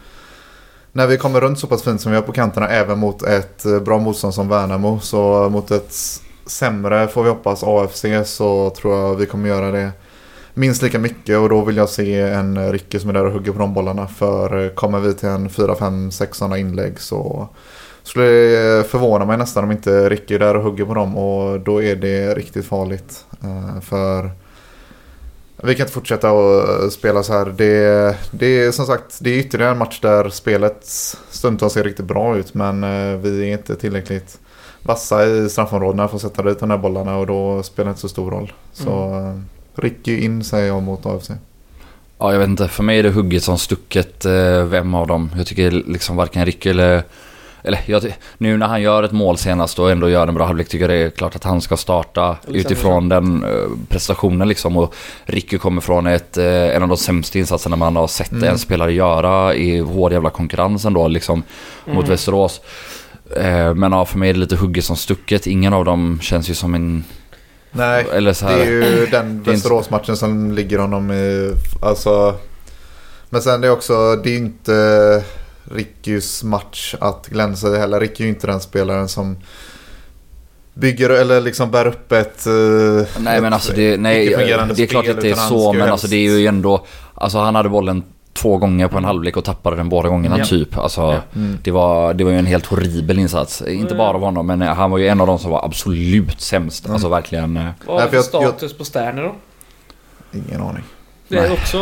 När 0.92 1.08
vi 1.08 1.18
kommer 1.18 1.42
runt 1.42 1.60
så 1.60 1.68
pass 1.68 1.84
fint 1.84 2.02
som 2.02 2.12
vi 2.12 2.18
gör 2.18 2.26
på 2.26 2.32
kanterna 2.32 2.68
även 2.70 3.00
mot 3.00 3.24
ett 3.24 3.66
eh, 3.66 3.80
bra 3.80 4.00
motstånd 4.00 4.34
som 4.34 4.50
Värnamo 4.50 5.00
så 5.00 5.50
mot 5.50 5.72
ett 5.72 5.94
sämre 6.46 7.08
får 7.08 7.24
vi 7.24 7.30
hoppas 7.30 7.64
AFC 7.64 8.06
så 8.26 8.70
tror 8.70 8.98
jag 8.98 9.16
vi 9.16 9.26
kommer 9.26 9.50
göra 9.50 9.72
det 9.72 9.92
minst 10.54 10.82
lika 10.82 11.00
mycket 11.00 11.38
och 11.38 11.50
då 11.50 11.62
vill 11.62 11.78
jag 11.78 11.90
se 11.90 12.20
en 12.20 12.72
Ricky 12.72 13.00
som 13.00 13.10
är 13.10 13.14
där 13.14 13.26
och 13.26 13.32
hugger 13.32 13.52
på 13.52 13.60
de 13.60 13.74
bollarna 13.74 14.08
för 14.08 14.64
eh, 14.64 14.70
kommer 14.70 15.00
vi 15.00 15.14
till 15.14 15.30
en 15.30 15.50
4, 15.50 15.76
5, 15.76 16.12
6 16.12 16.38
sådana 16.38 16.58
inlägg 16.58 17.00
så 17.00 17.48
skulle 18.04 18.26
det 18.26 18.84
förvåna 18.90 19.26
mig 19.26 19.38
nästan 19.38 19.64
om 19.64 19.72
inte 19.72 20.10
Ricky 20.10 20.36
är 20.36 20.40
där 20.40 20.56
och 20.56 20.64
hugger 20.64 20.86
på 20.86 20.94
dem 20.94 21.18
och 21.18 21.60
då 21.60 21.84
är 21.84 21.96
det 21.96 22.34
riktigt 22.34 22.66
farligt. 22.66 23.26
Eh, 23.44 23.82
För 23.82 24.32
vi 25.64 25.76
kan 25.76 25.84
inte 25.84 25.94
fortsätta 25.94 26.32
att 26.32 26.94
spela 26.94 27.24
så 27.24 27.34
här. 27.34 27.46
Det, 27.46 28.18
det 28.32 28.46
är 28.46 28.72
som 28.72 28.86
sagt 28.86 29.18
det 29.22 29.30
är 29.30 29.38
ytterligare 29.38 29.72
en 29.72 29.78
match 29.78 30.00
där 30.02 30.30
spelet 30.30 30.86
stundtals 31.30 31.74
ser 31.74 31.84
riktigt 31.84 32.06
bra 32.06 32.38
ut 32.38 32.54
men 32.54 32.84
eh, 32.84 33.18
vi 33.18 33.50
är 33.50 33.54
inte 33.54 33.76
tillräckligt 33.76 34.40
vassa 34.84 35.26
i 35.26 35.50
straffområdena 35.50 36.08
för 36.08 36.16
att 36.16 36.22
sätta 36.22 36.44
dit 36.44 36.60
de 36.60 36.70
här 36.70 36.78
bollarna 36.78 37.18
och 37.18 37.28
då 37.28 37.64
spelar 37.64 37.86
det 37.86 37.90
inte 37.90 38.02
så 38.02 38.10
stor 38.10 38.32
roll. 38.32 38.54
Så 38.74 38.90
eh, 38.90 39.40
Ricky 39.76 40.20
in 40.26 40.44
säger 40.44 40.68
jag 40.68 40.84
mot 40.84 41.06
AFC. 41.06 41.30
Ja 42.18 42.32
jag 42.32 42.40
vet 42.40 42.48
inte, 42.50 42.68
för 42.68 42.84
mig 42.84 43.00
är 43.00 43.04
det 43.04 43.10
hugget 43.10 43.44
som 43.44 43.58
stucket 43.58 44.26
eh, 44.26 44.64
vem 44.64 44.94
av 44.94 45.08
dem. 45.08 45.32
Jag 45.38 45.48
tycker 45.48 45.72
liksom 45.72 46.16
varken 46.16 46.46
Ricky 46.46 46.70
eller 46.70 47.04
eller 47.64 47.80
jag, 47.86 48.16
nu 48.38 48.58
när 48.58 48.68
han 48.68 48.82
gör 48.82 49.04
ett 49.04 49.12
mål 49.12 49.38
senast 49.38 49.80
och 49.80 49.92
ändå 49.92 50.10
gör 50.10 50.28
en 50.28 50.34
bra 50.34 50.46
halvlek 50.46 50.68
tycker 50.70 50.90
jag 50.90 51.00
det 51.00 51.06
är 51.06 51.10
klart 51.10 51.36
att 51.36 51.44
han 51.44 51.62
ska 51.62 51.78
starta 51.78 52.38
utifrån 52.48 53.10
den 53.10 53.44
eh, 53.44 53.50
prestationen 53.90 54.48
liksom. 54.48 54.78
Och 54.78 54.96
Ricky 55.26 55.58
kommer 55.58 55.82
från 55.82 56.08
ett, 56.08 56.38
eh, 56.38 56.46
en 56.76 56.84
av 56.84 56.88
de 56.90 56.98
sämsta 56.98 57.40
insatserna 57.40 57.76
man 57.76 57.96
har 57.96 58.08
sett 58.08 58.32
Mm. 58.32 58.44
en 58.50 58.58
spelare 58.60 58.94
göra 58.94 59.56
i 59.56 59.80
hård 59.80 60.12
jävla 60.12 60.30
konkurrens 60.30 60.86
ändå 60.86 61.08
liksom 61.08 61.44
mot 61.86 61.96
Mm. 61.96 62.10
Västerås. 62.10 62.62
Eh, 63.38 63.74
men 63.74 63.92
ja, 63.92 64.06
för 64.06 64.18
mig 64.18 64.30
är 64.30 64.34
det 64.34 64.40
lite 64.40 64.56
hugget 64.56 64.84
som 64.86 64.96
stucket. 64.96 65.48
Ingen 65.48 65.74
av 65.74 65.86
dem 65.86 66.20
känns 66.22 66.50
ju 66.50 66.54
som 66.54 66.74
en... 66.76 67.04
Nej, 67.72 68.06
Eller 68.14 68.34
så 68.34 68.46
det 68.46 68.52
här, 68.52 68.60
är 68.60 68.66
ju 68.66 69.06
den 69.06 69.44
Det 69.46 69.52
Västeråsmatchen 69.52 70.18
som 70.18 70.52
ligger 70.52 70.78
honom 70.80 71.12
i... 71.12 71.54
Alltså... 71.82 72.36
Men 73.30 73.42
sen 73.42 73.62
det 73.62 73.68
är 73.68 73.72
också, 73.72 74.16
det 74.16 74.30
är 74.30 74.32
ju 74.32 74.38
inte 74.38 75.24
Rickys 75.72 76.44
match 76.44 76.96
att 77.00 77.28
glänsa 77.28 77.76
i 77.76 77.80
heller. 77.80 78.00
Ricky 78.00 78.24
är 78.24 78.26
ju 78.26 78.34
inte 78.34 78.48
den 78.48 78.60
spelaren 78.62 79.08
som 79.08 79.38
bygger 80.74 81.10
eller 81.10 81.42
liksom 81.42 81.72
bär 81.72 81.88
upp 81.88 82.12
ett... 82.12 82.46
eh, 82.48 82.54
Nej 83.20 83.36
ett 83.38 83.42
men 83.44 83.54
alltså 83.54 83.74
det, 83.74 83.98
nej, 83.98 84.26
det 84.76 84.84
är 84.84 84.88
klart 84.88 85.08
att 85.08 85.22
det 85.22 85.30
är 85.30 85.36
så 85.36 85.74
men 85.74 85.82
helst- 85.82 85.92
alltså 85.92 86.08
det 86.08 86.16
är 86.16 86.38
ju 86.40 86.48
ändå 86.48 86.86
Alltså 87.16 87.38
han 87.38 87.56
hade 87.56 87.70
bollen 87.70 88.04
två 88.42 88.58
gånger 88.58 88.88
på 88.88 88.98
en 88.98 89.06
halvlek 89.06 89.38
och 89.38 89.44
tappade 89.44 89.76
den 89.76 89.90
båda 89.90 90.10
gångerna 90.10 90.38
Ja. 90.38 90.46
typ. 90.46 90.78
Alltså 90.78 91.02
Ja. 91.02 91.20
Mm. 91.36 91.58
det, 91.64 91.72
var, 91.72 92.14
det 92.14 92.24
var 92.24 92.32
ju 92.32 92.38
en 92.40 92.46
helt 92.46 92.66
horribel 92.66 93.20
insats. 93.20 93.62
Inte 93.62 93.96
bara 93.96 94.16
av 94.16 94.22
honom 94.22 94.48
men 94.48 94.62
han 94.62 94.92
var 94.92 94.98
ju 94.98 95.08
en 95.08 95.22
av 95.22 95.28
de 95.28 95.40
som 95.40 95.52
var 95.52 95.66
absolut 95.66 96.42
sämst. 96.42 96.86
Mm. 96.86 96.94
Alltså 96.94 97.10
verkligen. 97.10 97.58
eh, 97.58 97.66
Vad 97.88 97.96
har 97.96 98.02
för 98.02 98.10
för 98.10 98.16
jag- 98.16 98.26
status 98.26 98.78
på 98.78 98.86
Sterner 98.86 99.24
då? 99.24 99.36
Ingen 100.34 100.62
aning. 100.62 100.84
Det 101.28 101.38
är 101.38 101.42
Nej. 101.42 101.52
också 101.52 101.78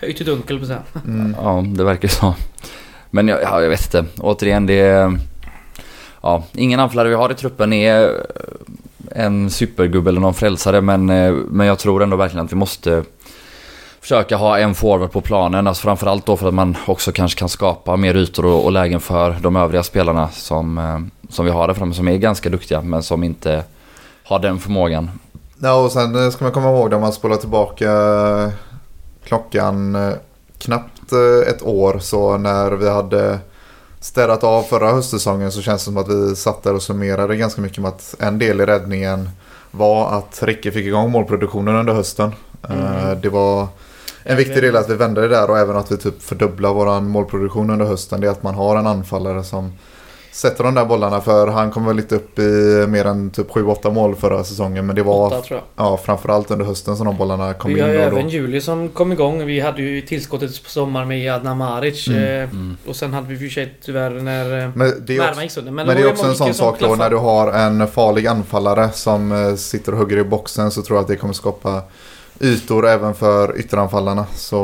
höjt 0.00 0.20
i 0.20 0.24
dunkel 0.24 0.58
på 0.60 0.66
så 0.66 0.72
här. 0.72 0.82
Mm. 1.06 1.36
Ja 1.42 1.64
det 1.76 1.84
verkar 1.84 2.08
så. 2.08 2.34
Men 3.10 3.28
jag, 3.28 3.42
ja, 3.42 3.62
jag 3.62 3.68
vet 3.70 3.94
inte. 3.94 4.04
Återigen 4.22 4.66
det 4.66 4.80
är... 4.80 5.18
Ja, 6.22 6.42
ingen 6.52 6.80
anfallare 6.80 7.08
vi 7.08 7.14
har 7.14 7.30
i 7.30 7.34
truppen 7.34 7.72
är 7.72 8.10
en 9.10 9.50
supergubbe 9.50 10.10
eller 10.10 10.20
någon 10.20 10.34
frälsare 10.34 10.80
men, 10.80 11.10
eh, 11.10 11.32
men 11.32 11.66
jag 11.66 11.78
tror 11.78 12.02
ändå 12.02 12.16
verkligen 12.16 12.44
att 12.46 12.52
vi 12.52 12.56
måste 12.56 13.02
försöka 14.08 14.36
ha 14.36 14.58
en 14.58 14.74
forward 14.74 15.12
på 15.12 15.20
planen. 15.20 15.66
Alltså 15.66 15.82
framförallt 15.82 16.26
då 16.26 16.36
för 16.36 16.48
att 16.48 16.54
man 16.54 16.76
också 16.86 17.12
kanske 17.12 17.38
kan 17.38 17.48
skapa 17.48 17.96
mer 17.96 18.16
ytor 18.16 18.44
och, 18.44 18.64
och 18.64 18.72
lägen 18.72 19.00
för 19.00 19.36
de 19.40 19.56
övriga 19.56 19.82
spelarna 19.82 20.28
som, 20.28 20.78
eh, 20.78 20.98
som 21.28 21.44
vi 21.44 21.50
har 21.50 21.66
där 21.66 21.74
framme 21.74 21.94
som 21.94 22.08
är 22.08 22.16
ganska 22.16 22.48
duktiga 22.48 22.80
men 22.82 23.02
som 23.02 23.24
inte 23.24 23.64
har 24.24 24.38
den 24.38 24.58
förmågan. 24.58 25.10
Ja, 25.58 25.74
och 25.74 25.92
sen 25.92 26.24
eh, 26.24 26.30
ska 26.30 26.44
man 26.44 26.52
komma 26.52 26.68
ihåg 26.68 26.90
när 26.90 26.98
man 26.98 27.12
spolar 27.12 27.36
tillbaka 27.36 27.92
eh, 27.92 28.48
klockan 29.24 30.12
knappt 30.58 31.12
ett 31.46 31.62
år 31.62 31.98
så 31.98 32.38
när 32.38 32.70
vi 32.70 32.90
hade 32.90 33.38
städat 34.00 34.44
av 34.44 34.62
förra 34.62 34.92
höstsäsongen 34.92 35.52
så 35.52 35.62
känns 35.62 35.82
det 35.82 35.84
som 35.84 35.96
att 35.96 36.08
vi 36.08 36.36
satt 36.36 36.62
där 36.62 36.74
och 36.74 36.82
summerade 36.82 37.36
ganska 37.36 37.60
mycket 37.60 37.78
med 37.78 37.88
att 37.88 38.14
en 38.18 38.38
del 38.38 38.60
i 38.60 38.66
räddningen 38.66 39.30
var 39.70 40.18
att 40.18 40.42
Ricke 40.42 40.72
fick 40.72 40.86
igång 40.86 41.10
målproduktionen 41.10 41.76
under 41.76 41.94
hösten. 41.94 42.32
Eh, 42.68 43.10
Det 43.22 43.28
var 43.28 43.68
en 44.28 44.36
viktig 44.36 44.62
del 44.62 44.76
att 44.76 44.90
vi 44.90 44.94
vände 44.94 45.20
det 45.20 45.28
där 45.28 45.50
och 45.50 45.58
även 45.58 45.76
att 45.76 45.92
vi 45.92 45.96
typ 45.96 46.22
fördubblar 46.22 46.74
vår 46.74 47.00
målproduktion 47.00 47.70
under 47.70 47.86
hösten. 47.86 48.20
Det 48.20 48.26
är 48.26 48.30
att 48.30 48.42
man 48.42 48.54
har 48.54 48.76
en 48.76 48.86
anfallare 48.86 49.44
som 49.44 49.72
sätter 50.32 50.64
de 50.64 50.74
där 50.74 50.84
bollarna 50.84 51.20
för 51.20 51.46
han 51.46 51.70
kom 51.70 51.84
väl 51.86 51.98
inte 51.98 52.14
upp 52.16 52.38
i 52.38 52.42
mer 52.88 53.04
än 53.04 53.30
typ 53.30 53.50
7-8 53.50 53.90
mål 53.92 54.14
förra 54.14 54.44
säsongen. 54.44 54.86
Men 54.86 54.96
det 54.96 55.02
var 55.02 55.26
Åtta, 55.26 55.40
tror 55.40 55.60
jag. 55.76 55.86
ja, 55.86 55.96
framförallt 55.96 56.50
under 56.50 56.64
hösten 56.66 56.96
som 56.96 57.06
de 57.06 57.16
bollarna 57.16 57.54
kom 57.54 57.74
Vi 57.74 57.80
in. 57.80 57.84
har 57.86 57.92
ju 57.92 58.04
och 58.04 58.10
då- 58.10 58.16
även 58.16 58.28
Juli 58.28 58.60
som 58.60 58.88
kom 58.88 59.12
igång. 59.12 59.46
Vi 59.46 59.60
hade 59.60 59.82
ju 59.82 60.00
tillskottet 60.00 60.64
på 60.64 60.70
sommaren 60.70 61.08
med 61.08 61.32
Adnan 61.32 61.56
Maric. 61.58 62.08
Mm, 62.08 62.22
eh, 62.22 62.28
mm. 62.50 62.76
Och 62.86 62.96
sen 62.96 63.12
hade 63.14 63.26
vi 63.28 63.36
för 63.48 63.54
sig 63.54 63.78
tyvärr 63.84 64.10
när 64.10 64.64
eh, 64.64 64.70
Men 64.74 64.92
det 65.06 65.16
är 65.16 65.28
också, 65.30 65.42
gick 65.42 65.50
sönder. 65.52 65.72
men 65.72 65.86
det 65.86 65.94
det 65.94 66.00
är 66.02 66.10
också 66.10 66.26
en 66.26 66.34
sån 66.34 66.54
sak 66.54 66.76
då 66.80 66.94
när 66.94 67.10
du 67.10 67.16
har 67.16 67.52
en 67.52 67.86
farlig 67.88 68.26
anfallare 68.26 68.90
som 68.92 69.32
eh, 69.32 69.54
sitter 69.54 69.92
och 69.92 69.98
hugger 69.98 70.16
i 70.16 70.24
boxen 70.24 70.70
så 70.70 70.82
tror 70.82 70.96
jag 70.96 71.02
att 71.02 71.08
det 71.08 71.16
kommer 71.16 71.34
skapa 71.34 71.82
ytor 72.40 72.86
även 72.86 73.14
för 73.14 73.58
ytteranfallarna. 73.58 74.26
Så 74.34 74.56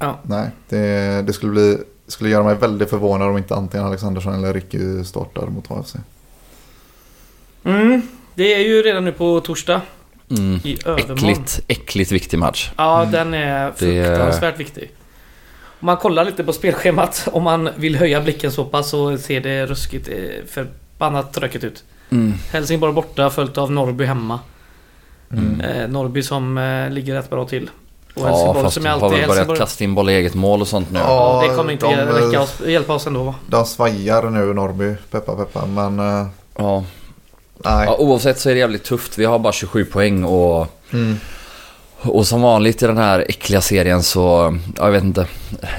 Ja. 0.00 0.18
nej, 0.22 0.50
det, 0.68 1.22
det 1.26 1.32
skulle, 1.32 1.52
bli, 1.52 1.78
skulle 2.08 2.30
göra 2.30 2.42
mig 2.44 2.54
väldigt 2.54 2.90
förvånad 2.90 3.28
om 3.28 3.38
inte 3.38 3.54
antingen 3.54 3.86
Alexandersson 3.86 4.34
eller 4.34 4.54
Ricky 4.54 5.04
startar 5.04 5.46
mot 5.46 5.70
AFC. 5.70 5.94
Mm, 7.64 8.02
det 8.34 8.54
är 8.54 8.58
ju 8.58 8.82
redan 8.82 9.04
nu 9.04 9.12
på 9.12 9.40
torsdag 9.40 9.80
Mm. 10.30 10.60
i 10.64 10.78
övermorgon. 10.84 11.16
Äckligt, 11.30 11.60
äckligt 11.68 12.12
viktig 12.12 12.38
match. 12.38 12.70
Ja, 12.76 13.00
Mm. 13.00 13.12
den 13.12 13.34
är 13.34 13.72
Det 13.78 13.98
är- 13.98 14.06
fruktansvärt 14.08 14.60
viktig. 14.60 14.90
Om 15.80 15.86
man 15.86 15.96
kollar 15.96 16.24
lite 16.24 16.44
på 16.44 16.52
spelschemat, 16.52 17.28
om 17.32 17.42
man 17.42 17.68
vill 17.76 17.96
höja 17.96 18.20
blicken 18.20 18.52
så 18.52 18.64
pass 18.64 18.88
så 18.90 19.18
ser 19.18 19.40
det 19.40 19.66
ruskigt 19.66 20.08
eh, 20.08 20.14
förbannat 20.48 21.32
tråkigt 21.32 21.64
ut. 21.64 21.84
Mm. 22.10 22.32
Helsingborg 22.52 22.92
borta 22.92 23.30
följt 23.30 23.58
av 23.58 23.72
Norrby 23.72 24.04
hemma. 24.04 24.40
Mm. 25.38 25.60
Eh, 25.60 25.88
Norrby 25.88 26.22
som 26.22 26.58
eh, 26.58 26.90
ligger 26.90 27.14
rätt 27.14 27.30
bra 27.30 27.44
till. 27.44 27.70
Och 28.14 28.22
Ja, 28.22 28.26
Helsingborg 28.26 28.62
fast 28.62 28.74
som 28.74 28.86
är 28.86 28.90
har 28.90 29.00
alltid 29.06 29.20
väl 29.20 29.28
börjat 29.46 29.58
kasta 29.58 29.84
in 29.84 29.94
boll 29.94 30.10
i 30.10 30.12
eget 30.12 30.34
mål 30.34 30.60
och 30.60 30.68
sånt 30.68 30.90
nu. 30.90 30.98
Ja. 30.98 31.44
det 31.48 31.56
kommer 31.56 31.72
inte 31.72 31.86
de, 31.86 31.92
ge- 31.92 32.00
eh, 32.00 32.06
räcka 32.06 32.40
oss, 32.42 32.60
hjälpa 32.66 32.94
oss 32.94 33.06
ändå 33.06 33.22
va? 33.22 33.34
De 33.48 33.64
svajar 33.64 34.30
nu 34.30 34.54
Norrby, 34.54 34.94
peppa 35.10 35.36
peppa. 35.36 35.66
Men 35.66 35.98
eh, 36.00 36.26
Ja. 36.56 36.84
nej. 37.64 37.84
Ja, 37.86 37.96
oavsett 37.98 38.38
så 38.40 38.50
är 38.50 38.54
det 38.54 38.60
jävligt 38.60 38.84
tufft. 38.84 39.18
Vi 39.18 39.24
har 39.24 39.38
bara 39.38 39.52
27 39.52 39.84
poäng 39.84 40.24
och, 40.24 40.66
Mm. 40.92 41.16
och 42.02 42.26
som 42.26 42.42
vanligt 42.42 42.82
i 42.82 42.86
den 42.86 42.96
här 42.98 43.24
äckliga 43.28 43.60
serien 43.60 44.02
så, 44.02 44.56
ja, 44.76 44.84
jag 44.84 44.92
vet 44.92 45.04
inte. 45.04 45.26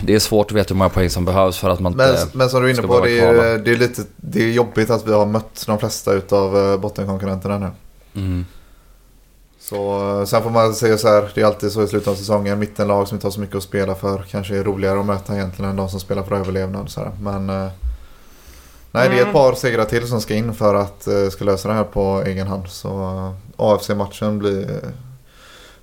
Det 0.04 0.16
är 0.16 0.20
svårt 0.20 0.52
att 0.52 0.58
veta 0.58 0.74
hur 0.74 0.78
många 0.78 0.90
poäng 0.90 1.10
som 1.10 1.26
behövs 1.26 1.58
för 1.58 1.70
att 1.70 1.80
man 1.80 1.94
Men, 1.94 2.10
inte... 2.10 2.28
men 2.38 2.50
som 2.50 2.62
du 2.62 2.70
är 2.70 2.74
inne 2.74 2.82
på, 2.88 3.00
det 3.00 3.20
är, 3.20 3.58
det, 3.58 3.72
är 3.72 3.76
lite, 3.78 4.02
det 4.18 4.44
är 4.44 4.52
jobbigt 4.52 4.90
att 4.90 5.08
vi 5.08 5.14
har 5.14 5.26
mött 5.26 5.64
de 5.68 5.80
flesta 5.80 6.12
utav 6.14 6.80
bottenkonkurrenterna 6.80 7.58
nu. 7.58 7.70
Mm. 8.22 8.46
Så 9.70 10.10
eh, 10.20 10.26
sen 10.26 10.44
får 10.44 10.50
man 10.50 10.74
säga 10.74 10.98
så 10.98 11.08
här, 11.08 11.32
det 11.36 11.42
är 11.42 11.46
alltid 11.46 11.72
så 11.72 11.84
i 11.84 11.88
slutet 11.88 12.08
av 12.08 12.16
säsongen. 12.16 12.60
Mittenlag 12.60 13.08
som 13.08 13.16
inte 13.16 13.28
har 13.28 13.32
så 13.32 13.40
mycket 13.40 13.56
att 13.56 13.64
spela 13.64 13.96
för 13.96 14.24
kanske 14.30 14.58
är 14.58 14.64
roligare 14.64 15.00
att 15.00 15.06
möta 15.06 15.34
egentligen 15.36 15.72
än 15.72 15.76
de 15.78 15.90
som 15.90 16.00
spelar 16.00 16.24
för 16.24 16.36
överlevnad. 16.36 16.90
Så 16.90 17.00
här. 17.00 17.12
Men 17.22 17.50
eh, 17.50 17.68
nej, 18.92 19.10
det 19.10 19.16
är 19.16 19.18
Mm. 19.18 19.28
ett 19.28 19.34
par 19.34 19.54
segrar 19.54 19.86
till 19.86 20.08
som 20.08 20.22
ska 20.22 20.34
in 20.36 20.54
för 20.54 20.76
att 20.76 21.08
eh, 21.08 21.30
ska 21.30 21.46
lösa 21.46 21.68
det 21.68 21.74
här 21.74 21.84
på 21.84 22.24
egen 22.26 22.48
hand. 22.48 22.68
Så 22.68 23.34
AFC-matchen 23.58 24.40
blir 24.40 24.82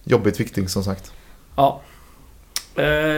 jobbigt 0.05 0.41
viktig 0.41 0.71
som 0.71 0.85
sagt. 0.85 1.13
Ja. 1.57 1.81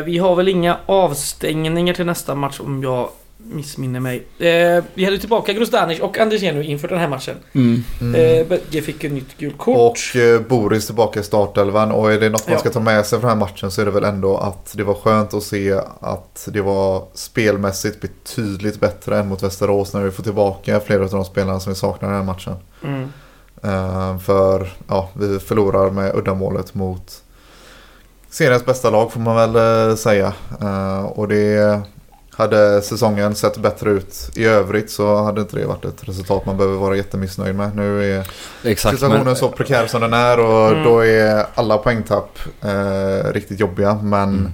Vi 0.04 0.18
har 0.18 0.36
väl 0.36 0.48
inga 0.48 0.78
avstängningar 0.86 1.94
till 1.94 2.06
nästa 2.06 2.34
match 2.34 2.60
om 2.60 2.82
jag 2.82 3.08
missminner 3.44 4.00
mig. 4.00 4.26
Eh, 4.38 4.84
vi 4.94 5.04
hade 5.04 5.18
tillbaka 5.18 5.52
Grostanic 5.52 6.00
och 6.00 6.18
Andersenu 6.18 6.64
inför 6.64 6.88
den 6.88 6.98
här 6.98 7.08
matchen. 7.08 7.36
Mm. 7.52 7.84
Mm. 8.00 8.46
Eh, 8.50 8.82
fick 8.82 9.04
ett 9.04 9.12
nytt 9.12 9.38
gult 9.38 9.58
kort. 9.58 9.76
Och 9.76 10.16
eh, 10.20 10.40
Boris 10.40 10.86
tillbaka 10.86 11.20
i 11.20 11.22
startelvan 11.22 11.92
och 11.92 12.12
är 12.12 12.20
det 12.20 12.28
något 12.28 12.46
man 12.46 12.52
Ja. 12.52 12.58
ska 12.58 12.70
ta 12.70 12.80
med 12.80 13.06
sig 13.06 13.20
från 13.20 13.28
den 13.30 13.38
här 13.38 13.46
matchen 13.46 13.70
så 13.70 13.80
är 13.80 13.84
det 13.84 13.90
väl 13.90 14.04
ändå 14.04 14.36
att 14.36 14.74
det 14.76 14.82
var 14.84 14.94
skönt 14.94 15.34
att 15.34 15.42
se 15.42 15.72
att 16.00 16.48
det 16.52 16.60
var 16.60 17.04
spelmässigt 17.14 18.00
betydligt 18.00 18.80
bättre 18.80 19.18
än 19.18 19.28
mot 19.28 19.42
Västerås 19.42 19.92
när 19.94 20.02
vi 20.02 20.10
får 20.10 20.22
tillbaka 20.22 20.80
flera 20.80 21.04
av 21.04 21.10
de 21.10 21.24
spelarna 21.24 21.60
som 21.60 21.72
vi 21.72 21.78
saknar 21.78 22.08
i 22.08 22.12
den 22.12 22.20
här 22.20 22.26
matchen. 22.26 22.54
Mm. 22.84 23.08
Eh, 23.62 24.18
för 24.18 24.72
ja, 24.88 25.10
vi 25.14 25.38
förlorar 25.38 25.90
med 25.90 26.14
uddamålet 26.16 26.74
mot 26.74 27.22
seriens 28.30 28.66
bästa 28.66 28.90
lag 28.90 29.12
får 29.12 29.20
man 29.20 29.36
väl 29.52 29.88
eh, 29.90 29.96
säga. 29.96 30.32
Eh, 30.60 31.04
och 31.04 31.28
det 31.28 31.80
hade 32.36 32.82
säsongen 32.82 33.34
sett 33.34 33.56
bättre 33.58 33.90
ut 33.90 34.30
i 34.34 34.44
övrigt 34.44 34.90
så 34.90 35.22
hade 35.22 35.40
inte 35.40 35.56
det 35.56 35.66
varit 35.66 35.84
ett 35.84 36.08
resultat 36.08 36.46
man 36.46 36.56
behöver 36.56 36.76
vara 36.78 36.96
jättemissnöjd 36.96 37.54
med. 37.54 37.76
Nu 37.76 38.14
är 38.18 38.26
Exakt. 38.64 38.94
situationen 38.96 39.24
Men, 39.24 39.36
så 39.36 39.48
prekär 39.48 39.86
som 39.86 40.00
den 40.00 40.12
är 40.12 40.40
och 40.40 40.68
Mm. 40.70 40.84
då 40.84 41.04
är 41.04 41.46
alla 41.54 41.78
poängtapp 41.78 42.38
eh, 42.62 43.32
riktigt 43.32 43.60
jobbiga. 43.60 43.94
Men 44.02 44.28
Mm. 44.28 44.52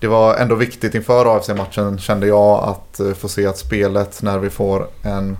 det 0.00 0.06
var 0.06 0.34
ändå 0.34 0.54
viktigt 0.54 0.94
inför 0.94 1.36
AFC-matchen 1.36 1.98
kände 1.98 2.26
jag 2.26 2.64
att 2.64 3.00
eh, 3.00 3.12
få 3.12 3.28
se 3.28 3.46
att 3.46 3.58
spelet 3.58 4.22
när 4.22 4.38
vi 4.38 4.50
får 4.50 4.86
en 5.02 5.36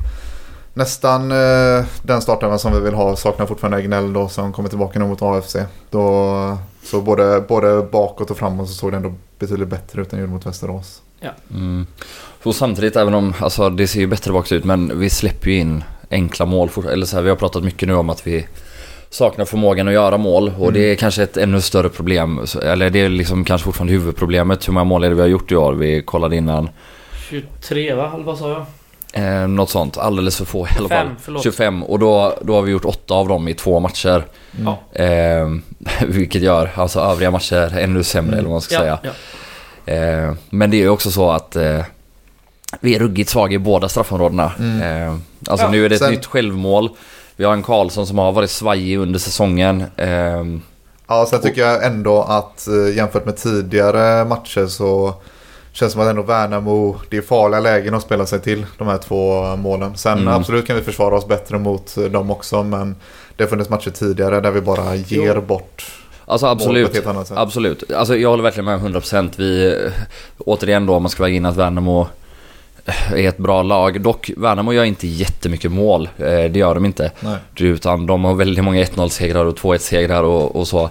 nästan 0.75 1.33
eh, 1.33 1.85
den 2.03 2.23
starten 2.23 2.59
som 2.59 2.73
vi 2.73 2.81
vill 2.81 2.95
ha 2.95 3.17
saknar 3.17 3.47
fortfarande 3.47 3.79
Egnell 3.79 4.13
då 4.13 4.29
som 4.29 4.53
kommer 4.53 4.69
tillbaka 4.69 4.99
nu 4.99 5.05
mot 5.05 5.23
AFC. 5.23 5.57
Då, 5.91 6.59
så 6.85 7.01
både, 7.01 7.41
både 7.49 7.83
bakåt 7.83 8.31
och 8.31 8.37
framåt 8.37 8.69
så 8.69 8.75
såg 8.75 8.91
det 8.91 8.97
ändå 8.97 9.15
betydligt 9.39 9.69
bättre 9.69 10.03
ut 10.03 10.13
än 10.13 10.19
gjorde 10.21 10.33
mot 10.33 10.47
Västerås. 10.47 11.01
Mm. 11.51 11.87
Och 12.43 12.55
samtidigt, 12.55 12.97
även 12.97 13.15
om 13.15 13.35
alltså, 13.41 13.71
det 13.71 13.87
ser 13.87 14.01
ju 14.01 14.07
bättre 14.07 14.33
bakåt 14.33 14.53
ut, 14.53 14.65
men 14.65 14.99
vi 15.01 15.11
släpper 15.11 15.51
ju 15.51 15.57
in 15.59 15.85
enkla 16.11 16.47
mål. 16.47 16.71
Eller 16.93 17.07
så 17.07 17.17
här, 17.17 17.23
vi 17.23 17.29
har 17.29 17.37
pratat 17.37 17.65
mycket 17.65 17.89
nu 17.89 17.95
om 17.95 18.11
att 18.11 18.27
vi 18.27 18.47
saknar 19.11 19.45
förmågan 19.45 19.89
att 19.89 19.95
göra 19.95 20.19
mål 20.19 20.53
och 20.59 20.63
Mm. 20.69 20.75
det 20.75 20.81
är 20.93 20.95
kanske 20.95 21.23
ett 21.23 21.37
ännu 21.37 21.61
större 21.61 21.89
problem. 21.89 22.41
Eller 22.63 22.91
det 22.91 22.99
är 23.01 23.09
liksom 23.09 23.45
kanske 23.45 23.65
fortfarande 23.65 23.93
huvudproblemet. 23.93 24.69
Hur 24.69 24.73
många 24.73 24.85
mål 24.85 25.05
är 25.05 25.09
det 25.09 25.15
vi 25.15 25.21
har 25.21 25.29
gjort 25.29 25.53
i 25.53 25.57
år? 25.57 25.73
Vi 25.75 26.03
kollade 26.03 26.37
innan. 26.37 26.69
23 27.31 27.95
va? 27.95 28.11
Eller 28.15 28.25
vad 28.25 28.39
sa 28.39 28.49
jag? 28.51 28.67
Eh, 29.43 29.49
något 29.49 29.71
sånt, 29.71 29.99
alldeles 29.99 30.37
för 30.39 30.45
få 30.45 30.59
i 30.59 30.61
alla 30.79 30.89
25, 30.89 30.89
fall. 31.07 31.17
förlåt. 31.23 31.43
25 31.43 31.83
och 31.85 31.99
då, 31.99 32.39
då 32.43 32.55
har 32.55 32.63
vi 32.63 32.73
gjort 32.73 32.85
åtta 32.85 33.15
av 33.15 33.29
dem 33.29 33.49
i 33.49 33.55
två 33.55 33.81
matcher. 33.81 34.25
Mm. 34.59 34.65
Ja. 34.95 35.03
Eh, 35.05 35.49
vilket 36.09 36.43
gör 36.43 36.71
alltså 36.75 37.01
övriga 37.01 37.31
matcher 37.31 37.79
ännu 37.79 38.03
sämre 38.03 38.29
Mm. 38.29 38.39
eller 38.39 38.49
vad 38.49 38.55
man 38.55 38.61
ska 38.61 38.75
Ja, 38.75 38.81
säga. 38.81 38.99
ja. 39.03 39.11
Eh, 39.87 40.33
men 40.51 40.71
det 40.71 40.77
är 40.77 40.81
ju 40.81 40.89
också 40.89 41.11
så 41.11 41.31
att 41.31 41.57
eh, 41.57 41.81
vi 42.81 42.95
är 42.95 42.99
ruggigt 42.99 43.31
svaga 43.31 43.55
i 43.55 43.59
båda 43.59 43.89
straffområdena. 43.89 44.53
Mm. 44.59 44.83
Eh, 45.09 45.15
alltså 45.49 45.67
Ja, 45.67 45.71
nu 45.71 45.85
är 45.85 45.89
det 45.89 45.95
ett 45.95 46.01
sen- 46.03 46.11
nytt 46.11 46.27
självmål. 46.27 46.91
Vi 47.37 47.45
har 47.45 47.53
en 47.53 47.63
Karlsson 47.63 48.07
som 48.07 48.19
har 48.19 48.33
varit 48.33 48.51
svajig 48.51 48.99
under 48.99 49.19
säsongen. 49.19 49.85
Eh, 49.97 50.45
Ja, 51.09 51.27
sen 51.31 51.41
tycker 51.41 51.61
jag 51.61 51.85
ändå 51.85 52.23
att 52.23 52.69
jämfört 52.97 53.25
med 53.25 53.37
tidigare 53.37 54.25
matcher 54.25 54.67
så 54.67 55.15
känns 55.73 55.93
det 55.93 55.97
som 55.97 56.01
att 56.01 56.09
ändå 56.09 56.23
Värnamo, 56.23 56.97
det 57.11 57.17
är 57.17 57.23
farliga 57.23 57.61
lägen 57.61 57.95
att 57.95 58.03
spela 58.03 58.27
sig 58.27 58.41
till 58.41 58.67
de 58.79 58.89
här 58.89 58.99
två 58.99 59.57
målen. 59.57 59.97
Sen 59.97 60.19
Mm. 60.19 60.35
absolut 60.35 60.67
kan 60.67 60.77
vi 60.77 60.83
försvara 60.83 61.15
oss 61.17 61.27
bättre 61.29 61.59
mot 61.59 61.95
dem 62.11 62.31
också 62.31 62.63
men 62.63 62.97
det 63.37 63.45
har 63.45 63.49
funnits 63.49 63.71
matcher 63.71 63.91
tidigare 63.91 64.41
där 64.41 64.51
vi 64.51 64.61
bara 64.61 64.95
ger 64.95 65.35
Jo. 65.35 65.41
bort 65.41 65.87
alltså 66.27 66.47
absolut. 66.47 66.87
Absolut. 67.37 67.93
Alltså 67.93 68.17
jag 68.17 68.29
håller 68.31 68.43
verkligen 68.43 68.65
med 68.65 68.81
100%. 68.81 69.31
Vi, 69.37 69.67
eh, 69.87 69.93
återigen 70.39 70.87
då 70.87 70.95
om 70.95 71.03
man 71.03 71.11
ska 71.11 71.23
väga 71.23 71.37
in 71.37 71.47
att 71.47 71.57
Värnamo 71.57 72.07
är 73.15 73.29
ett 73.29 73.39
bra 73.39 73.63
lag. 73.63 74.01
Dock, 74.01 74.31
Värnamo 74.37 74.73
gör 74.73 74.85
inte 74.85 75.07
jättemycket 75.07 75.73
mål. 75.73 76.09
Eh, 76.19 76.25
Det 76.27 76.57
gör 76.59 76.75
de 76.75 76.85
inte. 76.85 77.11
Nej. 77.21 77.37
Utan 77.57 78.07
de 78.07 78.25
har 78.25 78.35
väldigt 78.35 78.65
många 78.65 78.83
1-0 78.85 79.09
segrar 79.09 79.45
och 79.45 79.55
2-1 79.59 79.79
segrar 79.79 80.23
och, 80.23 80.57
och 80.57 80.69
så. 80.69 80.91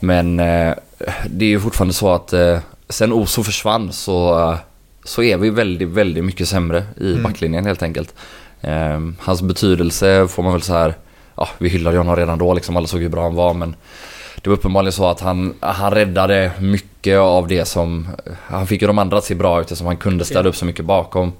Men 0.00 0.40
eh, 0.40 0.72
det 1.26 1.44
är 1.44 1.48
ju 1.48 1.60
fortfarande 1.60 1.94
så 1.94 2.12
att 2.12 2.32
eh, 2.32 2.58
sen 2.88 3.12
Oso 3.12 3.42
försvann 3.42 3.92
så, 3.92 4.38
eh, 4.50 4.56
så 5.04 5.22
är 5.22 5.36
vi 5.36 5.50
väldigt, 5.50 5.88
väldigt 5.88 6.24
mycket 6.24 6.48
sämre 6.48 6.84
i 7.00 7.10
Mm. 7.12 7.22
backlinjen 7.22 7.66
helt 7.66 7.82
enkelt. 7.82 8.14
Eh, 8.60 9.00
hans 9.18 9.42
betydelse 9.42 10.28
får 10.28 10.42
man 10.42 10.52
väl 10.52 10.62
så 10.62 10.72
här, 10.72 10.94
ja 11.36 11.48
vi 11.58 11.68
hyllade 11.68 11.94
ju 11.96 11.98
honom 11.98 12.16
redan 12.16 12.38
då 12.38 12.54
liksom, 12.54 12.76
alla 12.76 12.86
såg 12.86 13.00
hur 13.00 13.08
bra 13.08 13.22
han 13.22 13.34
var 13.34 13.54
men 13.54 13.74
det 14.48 14.50
var 14.50 14.56
uppenbarligen 14.56 14.92
så 14.92 15.06
att 15.06 15.20
han, 15.20 15.54
han 15.60 15.90
räddade 15.90 16.52
mycket 16.60 17.18
av 17.18 17.48
det 17.48 17.64
som... 17.64 18.08
Han 18.46 18.66
fick 18.66 18.82
ju 18.82 18.86
de 18.86 18.98
andra 18.98 19.18
att 19.18 19.24
se 19.24 19.34
bra 19.34 19.60
ut 19.60 19.64
eftersom 19.64 19.86
han 19.86 19.96
kunde 19.96 20.24
städa 20.24 20.48
upp 20.48 20.56
så 20.56 20.64
mycket 20.64 20.84
bakom. 20.84 21.32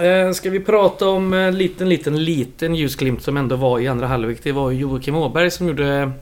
Eh, 0.00 0.30
ska 0.32 0.50
vi 0.50 0.60
prata 0.60 1.08
om 1.08 1.32
en 1.32 1.58
liten, 1.58 1.88
liten, 1.88 2.24
liten 2.24 2.74
ljusglimt 2.74 3.22
som 3.22 3.36
ändå 3.36 3.56
var 3.56 3.80
i 3.80 3.88
andra 3.88 4.06
halvlek. 4.06 4.38
Det 4.42 4.52
var 4.52 4.70
Joakim 4.70 5.14
Åberg 5.14 5.50
som 5.50 5.66
gjorde 5.68 6.12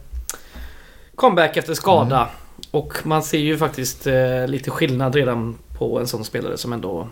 comeback 1.15 1.57
efter 1.57 1.75
skada. 1.75 2.17
Mm. 2.17 2.29
Och 2.71 2.95
man 3.05 3.23
ser 3.23 3.39
ju 3.39 3.59
faktiskt 3.59 4.07
eh, 4.07 4.47
lite 4.47 4.71
skillnad 4.71 5.15
redan 5.15 5.59
på 5.79 5.99
en 5.99 6.07
sån 6.07 6.25
spelare 6.25 6.57
som 6.57 6.73
ändå 6.73 7.09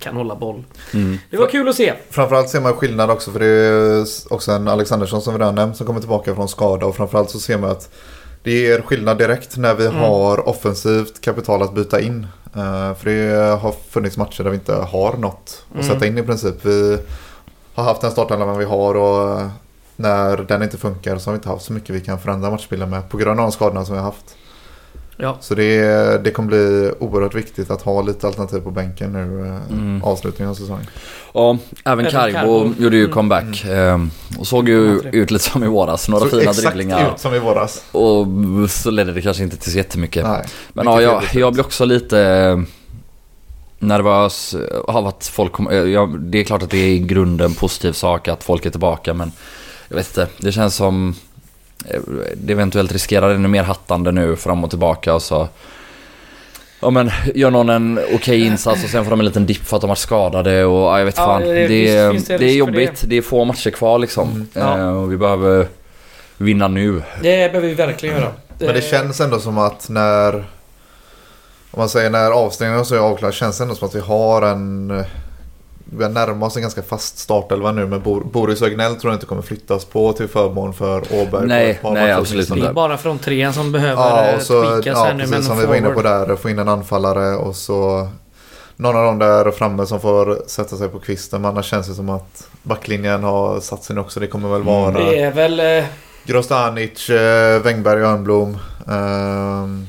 kan 0.00 0.16
hålla 0.16 0.34
boll. 0.36 0.64
Mm. 0.94 1.18
Det 1.30 1.36
var 1.36 1.46
kul 1.46 1.68
att 1.68 1.74
se. 1.76 1.94
Framförallt 2.10 2.48
ser 2.48 2.60
man 2.60 2.72
skillnad 2.74 3.10
också 3.10 3.30
för 3.32 3.38
det 3.38 3.46
är 3.46 4.04
också 4.32 4.52
en 4.52 4.68
Alexandersson 4.68 5.22
som 5.22 5.34
vi 5.34 5.40
redan 5.40 5.54
nämnt 5.54 5.76
som 5.76 5.86
kommer 5.86 6.00
tillbaka 6.00 6.34
från 6.34 6.48
skada 6.48 6.86
och 6.86 6.96
framförallt 6.96 7.30
så 7.30 7.38
ser 7.40 7.58
man 7.58 7.70
att 7.70 7.90
det 8.42 8.50
ger 8.50 8.80
skillnad 8.82 9.18
direkt 9.18 9.56
när 9.56 9.74
vi 9.74 9.86
Mm. 9.86 9.98
har 10.00 10.48
offensivt 10.48 11.20
kapital 11.20 11.62
att 11.62 11.74
byta 11.74 12.00
in. 12.00 12.26
Eh, 12.56 12.94
för 12.94 13.04
det 13.04 13.58
har 13.60 13.74
funnits 13.90 14.16
matcher 14.16 14.42
där 14.42 14.50
vi 14.50 14.56
inte 14.56 14.74
har 14.74 15.16
något 15.16 15.64
att 15.70 15.74
Mm. 15.84 15.88
sätta 15.94 16.06
in 16.06 16.18
i 16.18 16.22
princip. 16.22 16.54
Vi 16.64 16.98
har 17.74 17.84
haft 17.84 18.00
den 18.00 18.10
startelvan 18.10 18.58
vi 18.58 18.64
har 18.64 18.94
och 18.94 19.40
eh, 19.40 19.48
när 19.96 20.36
den 20.36 20.62
inte 20.62 20.78
funkar 20.78 21.18
så 21.18 21.30
har 21.30 21.32
vi 21.32 21.36
inte 21.36 21.48
haft 21.48 21.64
så 21.64 21.72
mycket 21.72 21.90
vi 21.90 22.00
kan 22.00 22.18
förändra 22.18 22.50
matchbilden 22.50 22.90
med 22.90 23.08
på 23.08 23.16
grund 23.16 23.40
av 23.40 23.46
de 23.46 23.52
skadorna 23.52 23.84
som 23.84 23.94
vi 23.94 23.98
har 23.98 24.06
haft. 24.06 24.36
Ja. 25.16 25.36
Så 25.40 25.54
det, 25.54 26.24
det 26.24 26.30
kommer 26.30 26.48
bli 26.48 26.92
oerhört 26.98 27.34
viktigt 27.34 27.70
att 27.70 27.82
ha 27.82 28.02
lite 28.02 28.26
alternativ 28.26 28.60
på 28.60 28.70
bänken 28.70 29.12
nu 29.12 29.46
eh, 29.46 29.72
Mm. 29.78 30.02
avslutningen 30.04 30.50
av 30.50 30.54
säsongen. 30.54 30.86
Ja, 31.34 31.58
även 31.84 32.06
Carbo 32.06 32.72
gjorde 32.78 32.96
ju 32.96 33.02
Mm. 33.04 33.14
comeback. 33.14 33.64
ehm, 33.68 34.10
Och 34.38 34.46
såg 34.46 34.68
ju 34.68 35.00
ut 35.12 35.30
lite 35.30 35.44
som 35.44 35.64
i 35.64 35.66
våras. 35.66 36.08
Några 36.08 36.24
Så 36.24 36.30
fina 36.30 36.42
exakt 36.50 36.66
dribblingar. 36.66 37.12
ut 37.14 37.20
som 37.20 37.34
i 37.34 37.38
våras. 37.38 37.84
Och 37.92 38.26
så 38.70 38.90
ledde 38.90 39.12
det 39.12 39.22
kanske 39.22 39.42
inte 39.42 39.56
till 39.56 39.72
så 39.72 39.78
jättemycket. 39.78 40.24
Nej. 40.26 40.44
Men 40.72 40.86
ja, 40.86 41.02
jag, 41.02 41.22
jag 41.34 41.52
blir 41.52 41.64
också 41.64 41.84
lite 41.84 42.20
eh, 42.20 42.58
nervös 43.78 44.54
av 44.88 45.06
att 45.06 45.26
folk 45.26 45.52
kommer... 45.52 45.72
eh, 45.72 45.78
Ja, 45.90 46.06
det 46.18 46.38
är 46.38 46.44
klart 46.44 46.62
att 46.62 46.70
det 46.70 46.78
är 46.78 46.88
i 46.88 46.98
grunden 46.98 47.46
en 47.50 47.54
positiv 47.54 47.92
sak 47.92 48.28
att 48.28 48.44
folk 48.44 48.66
är 48.66 48.70
tillbaka 48.70 49.14
men 49.14 49.32
jag 49.88 49.96
vet 49.96 50.06
inte. 50.08 50.26
Det 50.38 50.52
känns 50.52 50.74
som 50.74 51.08
eh, 51.08 51.14
det 52.36 52.52
eventuellt 52.52 52.92
riskerar 52.92 53.30
ännu 53.34 53.48
mer 53.48 53.62
hattande 53.62 54.12
nu 54.12 54.36
fram 54.36 54.64
och 54.64 54.70
tillbaka 54.70 55.14
och 55.14 55.22
så... 55.22 55.48
Ja 56.80 56.90
men 56.90 57.10
gör 57.34 57.50
någon 57.50 57.68
en 57.68 58.00
okej 58.14 58.46
insats 58.46 58.84
och 58.84 58.90
sen 58.90 59.04
får 59.04 59.10
de 59.10 59.20
en 59.20 59.26
liten 59.26 59.46
dipp 59.46 59.64
för 59.66 59.76
att 59.76 59.80
de 59.80 59.88
har 59.90 59.94
skadade 59.94 60.64
och 60.64 60.80
ja, 60.82 60.98
jag 60.98 61.04
vet 61.04 61.18
Ja, 61.18 61.24
fan. 61.24 61.42
det- 61.42 61.66
Det, 61.68 62.12
finns 62.12 62.24
det 62.26 62.38
det, 62.38 62.44
är 62.50 62.54
jobbigt. 62.54 63.02
Det. 63.06 63.16
är 63.16 63.22
få 63.22 63.44
matcher 63.44 63.70
kvar 63.70 63.98
liksom. 63.98 64.28
Mm. 64.30 64.46
Ja. 64.52 64.78
Eh, 64.78 64.88
och 65.02 65.12
vi 65.12 65.16
behöver 65.16 65.66
vinna 66.36 66.68
nu. 66.68 67.02
Det 67.22 67.52
behöver 67.52 67.68
vi 67.68 67.74
verkligen 67.74 68.16
göra. 68.16 68.32
Men 68.58 68.74
det 68.74 68.80
känns 68.90 69.20
ändå 69.20 69.38
som 69.38 69.58
att 69.58 69.88
när 69.88 70.34
om 71.70 71.78
man 71.78 71.88
säger 71.88 72.10
när 72.10 72.30
avstängningen 72.30 72.84
så 72.84 72.94
är 72.94 72.98
avklarad 72.98 73.34
känns 73.34 73.58
det 73.58 73.64
ändå 73.64 73.74
som 73.74 73.88
att 73.88 73.94
vi 73.94 74.00
har 74.00 74.42
en 74.42 75.04
eh, 75.90 75.96
vi 75.98 76.02
har 76.04 76.10
närmat 76.10 76.48
oss 76.50 76.56
en 76.56 76.62
ganska 76.62 76.82
fast 76.82 77.18
startelva 77.18 77.72
nu 77.72 77.86
med 77.86 78.00
Bor- 78.00 78.24
Boris 78.32 78.62
Ögnell 78.62 78.96
tror 78.96 79.12
jag 79.12 79.16
inte 79.16 79.26
kommer 79.26 79.42
flyttas 79.42 79.84
på 79.84 80.12
till 80.12 80.28
förmån 80.28 80.74
för 80.74 80.98
Åberg. 81.10 81.46
Nej, 81.46 81.80
nej, 81.82 82.12
absolut 82.12 82.32
åtminstone. 82.32 82.60
Det 82.62 82.68
är 82.68 82.72
bara 82.72 82.96
från 82.98 83.18
trean 83.18 83.52
som 83.52 83.72
behöver 83.72 84.02
Ja, 84.02 84.26
ja, 84.26 84.36
och 84.36 84.42
så, 84.42 84.62
tweakas 84.62 84.86
ja 84.86 85.04
här 85.04 85.12
nu 85.14 85.18
med 85.18 85.28
precis 85.30 85.36
en 85.36 85.42
som 85.44 85.58
vi 85.58 85.66
var 85.66 85.74
inne 85.74 85.88
på 85.88 85.94
forward. 86.02 86.28
där. 86.28 86.36
Få 86.36 86.50
in 86.50 86.58
en 86.58 86.68
anfallare 86.68 87.36
och 87.36 87.56
så 87.56 88.08
någon 88.76 88.96
av 88.96 89.04
dem 89.04 89.18
där 89.18 89.50
framme 89.50 89.86
som 89.86 90.00
får 90.00 90.42
sätta 90.46 90.76
sig 90.76 90.88
på 90.88 90.98
kvisten. 90.98 91.42
Men 91.42 91.50
annars 91.50 91.66
känns 91.66 91.86
det 91.88 91.94
som 91.94 92.10
att 92.10 92.48
backlinjen 92.62 93.24
har 93.24 93.60
satt 93.60 93.84
sig 93.84 93.94
nu 93.96 94.00
också. 94.00 94.20
Det 94.20 94.26
kommer 94.26 94.48
väl 94.48 94.60
Mm. 94.62 94.74
vara 94.74 94.90
Det 94.92 95.20
är 95.20 95.30
väl... 95.32 95.60
eh, 95.60 95.84
Grostanic, 96.24 97.10
eh, 97.10 97.62
Wängberg 97.62 98.02
och 98.04 98.08
Örnblom. 98.10 98.58
ehm, 98.88 99.86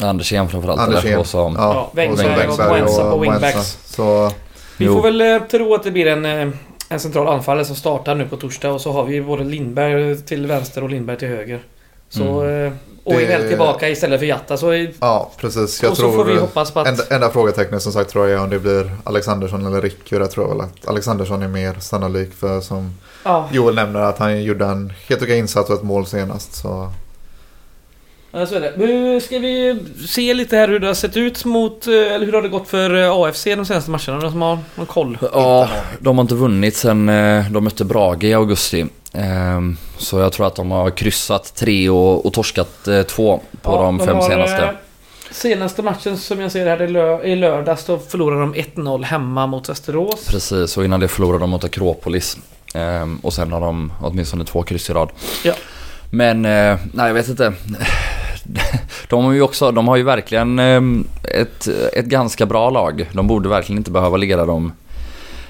Andersén 0.00 0.48
framförallt. 0.48 0.80
Andersén. 0.80 1.18
Och 1.18 1.26
så, 1.26 1.38
Ja, 1.38 1.54
Ja, 1.74 1.80
och 1.92 1.98
Wängberg 1.98 2.48
och 2.48 2.58
Moensa 2.58 3.02
på 3.02 3.08
och 3.08 3.24
wingbacks. 3.24 3.78
Så 3.84 4.30
Vi 4.78 4.84
Jo. 4.84 4.94
får 4.94 5.02
väl 5.02 5.20
eh, 5.20 5.38
tro 5.48 5.74
att 5.74 5.82
det 5.82 5.90
blir 5.90 6.06
en, 6.06 6.24
eh, 6.24 6.48
en 6.88 7.00
central 7.00 7.28
anfallare 7.28 7.64
som 7.64 7.76
startar 7.76 8.14
nu 8.14 8.28
på 8.28 8.36
torsdag 8.36 8.70
och 8.72 8.80
så 8.80 8.92
har 8.92 9.04
vi 9.04 9.20
både 9.22 9.44
Lindberg 9.44 10.16
till 10.22 10.46
vänster 10.46 10.82
och 10.82 10.90
Lindberg 10.90 11.16
till 11.18 11.28
höger. 11.28 11.60
Så... 12.08 12.40
Mm. 12.40 12.72
Och 13.04 13.12
Det- 13.14 13.26
väl 13.26 13.48
tillbaka 13.48 13.88
istället 13.88 14.20
för 14.20 14.26
Jatta 14.26 14.56
så... 14.56 14.70
är- 14.70 14.92
ja, 15.00 15.30
precis. 15.36 15.82
Jag 15.82 15.90
och 15.90 15.96
så 15.96 16.02
tror 16.02 16.12
får 16.12 16.24
vi 16.24 16.36
hoppas 16.38 16.70
på 16.70 16.80
att... 16.80 16.86
enda, 16.88 17.02
enda 17.10 17.30
frågetecknet 17.30 17.82
som 17.82 17.92
sagt 17.92 18.10
tror 18.10 18.28
jag 18.28 18.38
är 18.40 18.44
om 18.44 18.50
det 18.50 18.58
blir 18.58 18.90
Alexandersson 19.04 19.66
eller 19.66 19.82
Ricky. 19.82 20.16
Jag 20.16 20.30
tror 20.30 20.48
väl 20.48 20.60
att 20.60 20.88
Alexandersson 20.88 21.42
är 21.42 21.48
mer 21.48 21.74
sannolik 21.80 22.34
för 22.34 22.60
som 22.60 22.94
Ja, 23.24 23.48
Joel 23.52 23.74
nämner 23.74 24.00
att 24.00 24.18
han 24.18 24.42
gjorde 24.42 24.64
en 24.66 24.92
helt 25.08 25.22
okej 25.22 25.38
insats 25.38 25.70
och 25.70 25.76
ett 25.76 25.82
mål 25.82 26.06
senast. 26.06 26.54
Så 26.54 26.90
ja, 28.34 28.46
så 28.46 28.54
är 28.54 28.60
det. 28.60 28.72
Nu 28.76 29.20
ska 29.20 29.38
vi 29.38 29.78
se 30.08 30.34
lite 30.34 30.56
här 30.56 30.68
hur 30.68 30.78
det 30.80 30.86
har 30.86 30.94
sett 30.94 31.16
ut 31.16 31.44
mot... 31.44 31.86
eh, 31.86 31.92
Eller 31.92 32.26
hur 32.26 32.32
har 32.32 32.42
det 32.42 32.48
gått 32.48 32.68
för 32.68 32.94
eh, 33.02 33.10
AFC 33.12 33.44
de 33.44 33.64
senaste 33.66 33.90
matcherna? 33.90 34.20
De 34.20 34.30
som 34.30 34.42
har 34.42 34.58
någon 34.74 34.86
koll? 34.86 35.18
Ja, 35.32 35.68
de 36.00 36.18
har 36.18 36.22
inte 36.22 36.34
vunnit 36.34 36.76
sen 36.76 37.08
eh, 37.08 37.50
de 37.50 37.64
mötte 37.64 37.84
Brage 37.84 38.24
i 38.24 38.34
augusti. 38.34 38.86
Ehm, 39.12 39.76
Så 39.98 40.18
jag 40.18 40.32
tror 40.32 40.46
att 40.46 40.54
de 40.56 40.70
har 40.70 40.90
kryssat 40.90 41.54
tre 41.54 41.88
och, 41.88 42.26
och 42.26 42.32
torskat 42.32 42.88
två 43.08 43.40
på 43.62 43.72
Ja, 43.72 43.82
de 43.82 43.98
fem 44.00 44.16
har, 44.16 44.28
senaste. 44.28 44.70
Senaste 45.30 45.82
matchen 45.82 46.18
som 46.18 46.40
jag 46.40 46.52
ser 46.52 46.66
här 46.66 46.82
i, 46.82 46.86
lö- 46.86 47.22
i 47.24 47.36
lördags 47.36 47.84
då 47.84 47.98
förlorade 47.98 48.40
de 48.40 48.54
1-0 48.54 49.02
hemma 49.04 49.46
mot 49.46 49.68
Västerås. 49.68 50.26
Precis, 50.28 50.76
och 50.76 50.84
innan 50.84 51.00
det 51.00 51.08
förlorade 51.08 51.38
de 51.42 51.50
mot 51.50 51.64
Akropolis. 51.64 52.36
Ehm, 52.74 53.16
Och 53.22 53.32
sen 53.32 53.52
har 53.52 53.60
de 53.60 53.92
åtminstone 54.02 54.44
två 54.44 54.62
kryss 54.62 54.90
i 54.90 54.92
rad. 54.92 55.08
Ja. 55.44 55.54
Men, 56.10 56.42
nej 56.42 56.78
jag 56.94 57.14
vet 57.14 57.28
inte. 57.28 57.52
De 59.08 59.24
har 59.24 59.32
ju 59.32 59.42
också, 59.42 59.70
de 59.70 59.88
har 59.88 59.96
ju 59.96 60.02
verkligen 60.02 60.58
ehm, 60.58 61.06
ett, 61.22 61.68
ett 61.92 62.04
ganska 62.06 62.46
bra 62.46 62.70
lag. 62.70 63.10
De 63.12 63.26
borde 63.26 63.48
verkligen 63.48 63.78
inte 63.78 63.90
behöva 63.90 64.16
ligga 64.16 64.36
där 64.36 64.46
de 64.46 64.72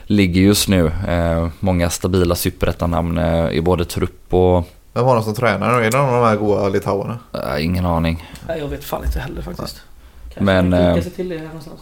ligger 0.06 0.40
just 0.42 0.68
nu. 0.68 0.86
Eh, 1.08 1.48
Många 1.60 1.90
stabila 1.90 2.34
superettanamn 2.34 3.18
eh, 3.18 3.50
i 3.50 3.60
både 3.60 3.84
trupp 3.84 4.34
och... 4.34 4.68
vem 4.92 5.04
var 5.04 5.14
de 5.14 5.24
som 5.24 5.34
tränar 5.34 5.72
nu? 5.80 5.86
Är 5.86 5.90
det 5.90 5.96
någon 5.98 6.14
av 6.14 6.22
de 6.22 6.28
här 6.28 6.36
goa 6.36 6.68
litauerna? 6.68 7.18
eh, 7.32 7.64
Ingen 7.64 7.86
aning. 7.86 8.30
Nej, 8.48 8.58
jag 8.58 8.68
vet 8.68 8.84
fan 8.84 9.04
inte 9.04 9.18
heller 9.18 9.42
faktiskt. 9.42 9.82
Kanske 10.24 10.40
Men, 10.44 10.70
man 10.70 10.78
klickar 10.80 10.96
eh, 10.96 11.02
sig 11.02 11.12
till 11.12 11.28
det 11.28 11.38
här 11.38 11.44
någonstans. 11.46 11.80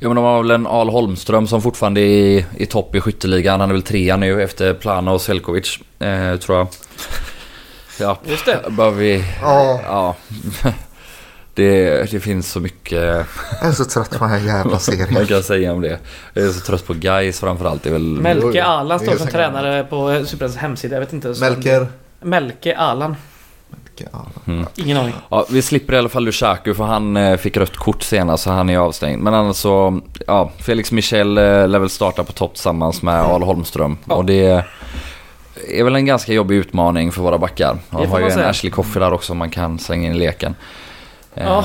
Jo 0.00 0.08
men 0.08 0.16
de 0.16 0.24
har 0.24 0.42
väl 0.42 0.50
en 0.50 0.66
Al 0.66 0.88
Holmström 0.90 1.46
som 1.46 1.62
fortfarande 1.62 2.00
är 2.00 2.04
i, 2.04 2.46
i 2.56 2.66
topp 2.66 2.94
i 2.94 3.00
skytteligan. 3.00 3.60
Han 3.60 3.68
är 3.70 3.74
väl 3.74 3.82
trea 3.82 4.16
nu 4.16 4.42
efter 4.42 4.74
Plana 4.74 5.12
och 5.12 5.20
Selkovic. 5.20 5.78
Eh, 5.98 6.36
tror 6.36 6.58
jag. 6.58 6.66
Ja, 8.00 8.18
Just 8.24 8.46
det. 8.46 8.70
behöver 8.70 8.98
vi... 8.98 9.24
Ja, 9.42 9.80
Ja. 9.86 10.14
Det, 11.56 12.10
det 12.10 12.20
finns 12.20 12.52
så 12.52 12.60
mycket 12.60 12.92
jag 13.60 13.68
är 13.68 13.72
så 13.72 13.84
trött 13.84 14.10
på 14.10 14.18
den 14.24 14.28
här 14.28 14.38
jävla 14.46 14.70
man 14.70 14.80
serien. 14.80 15.26
kan 15.26 15.42
säga 15.42 15.72
om 15.72 15.80
det. 15.80 15.98
Jag 16.34 16.44
är 16.44 16.48
så 16.50 16.60
trött 16.60 16.86
på 16.86 16.94
guys 16.94 17.40
framförallt. 17.40 17.82
Det 17.82 17.88
är 17.88 17.92
väl... 17.92 18.02
Melke 18.02 18.62
är 18.62 18.98
står 18.98 19.16
som 19.16 19.26
tränare 19.26 19.84
på 19.84 20.24
Superettans 20.26 20.56
hemsida. 20.56 20.94
Jag 20.96 21.00
vet 21.00 21.12
inte. 21.12 21.34
så- 21.34 21.44
Melker. 21.44 21.86
Melke 22.20 22.76
Alan. 22.76 23.16
Ja. 24.12 24.26
Mm. 24.46 24.66
Ingen 24.76 24.96
aning. 24.96 25.14
Ja, 25.28 25.46
vi 25.50 25.62
slipper 25.62 25.92
i 25.94 25.98
alla 25.98 26.08
fall 26.08 26.24
Lushaku 26.24 26.74
för 26.74 26.84
han 26.84 27.16
eh, 27.16 27.36
fick 27.36 27.56
rött 27.56 27.76
kort 27.76 28.02
senast 28.02 28.44
så 28.44 28.50
han 28.50 28.70
är 28.70 28.78
avstängd. 28.78 29.22
Men 29.22 29.34
annars 29.34 29.56
så, 29.56 30.00
ja, 30.26 30.52
Felix 30.58 30.92
Michel 30.92 31.38
eh, 31.38 31.68
lär 31.68 31.78
väl 31.78 31.90
starta 31.90 32.24
på 32.24 32.32
topp 32.32 32.54
tillsammans 32.54 33.02
med 33.02 33.20
Al 33.22 33.42
Holmström. 33.42 33.98
Ja. 34.08 34.14
Och 34.14 34.24
det 34.24 34.64
är 35.68 35.84
väl 35.84 35.94
en 35.96 36.06
ganska 36.06 36.32
jobbig 36.32 36.56
utmaning 36.56 37.12
för 37.12 37.22
våra 37.22 37.38
backar. 37.38 37.78
Man 37.90 38.06
har 38.06 38.18
ju 38.18 38.24
en 38.24 38.30
säga. 38.32 38.48
Ashley 38.48 38.70
Coffey 38.70 39.00
där 39.00 39.12
också 39.12 39.34
man 39.34 39.50
kan 39.50 39.78
slänga 39.78 40.06
in 40.08 40.14
i 40.14 40.18
leken. 40.18 40.54
Ehm, 41.34 41.64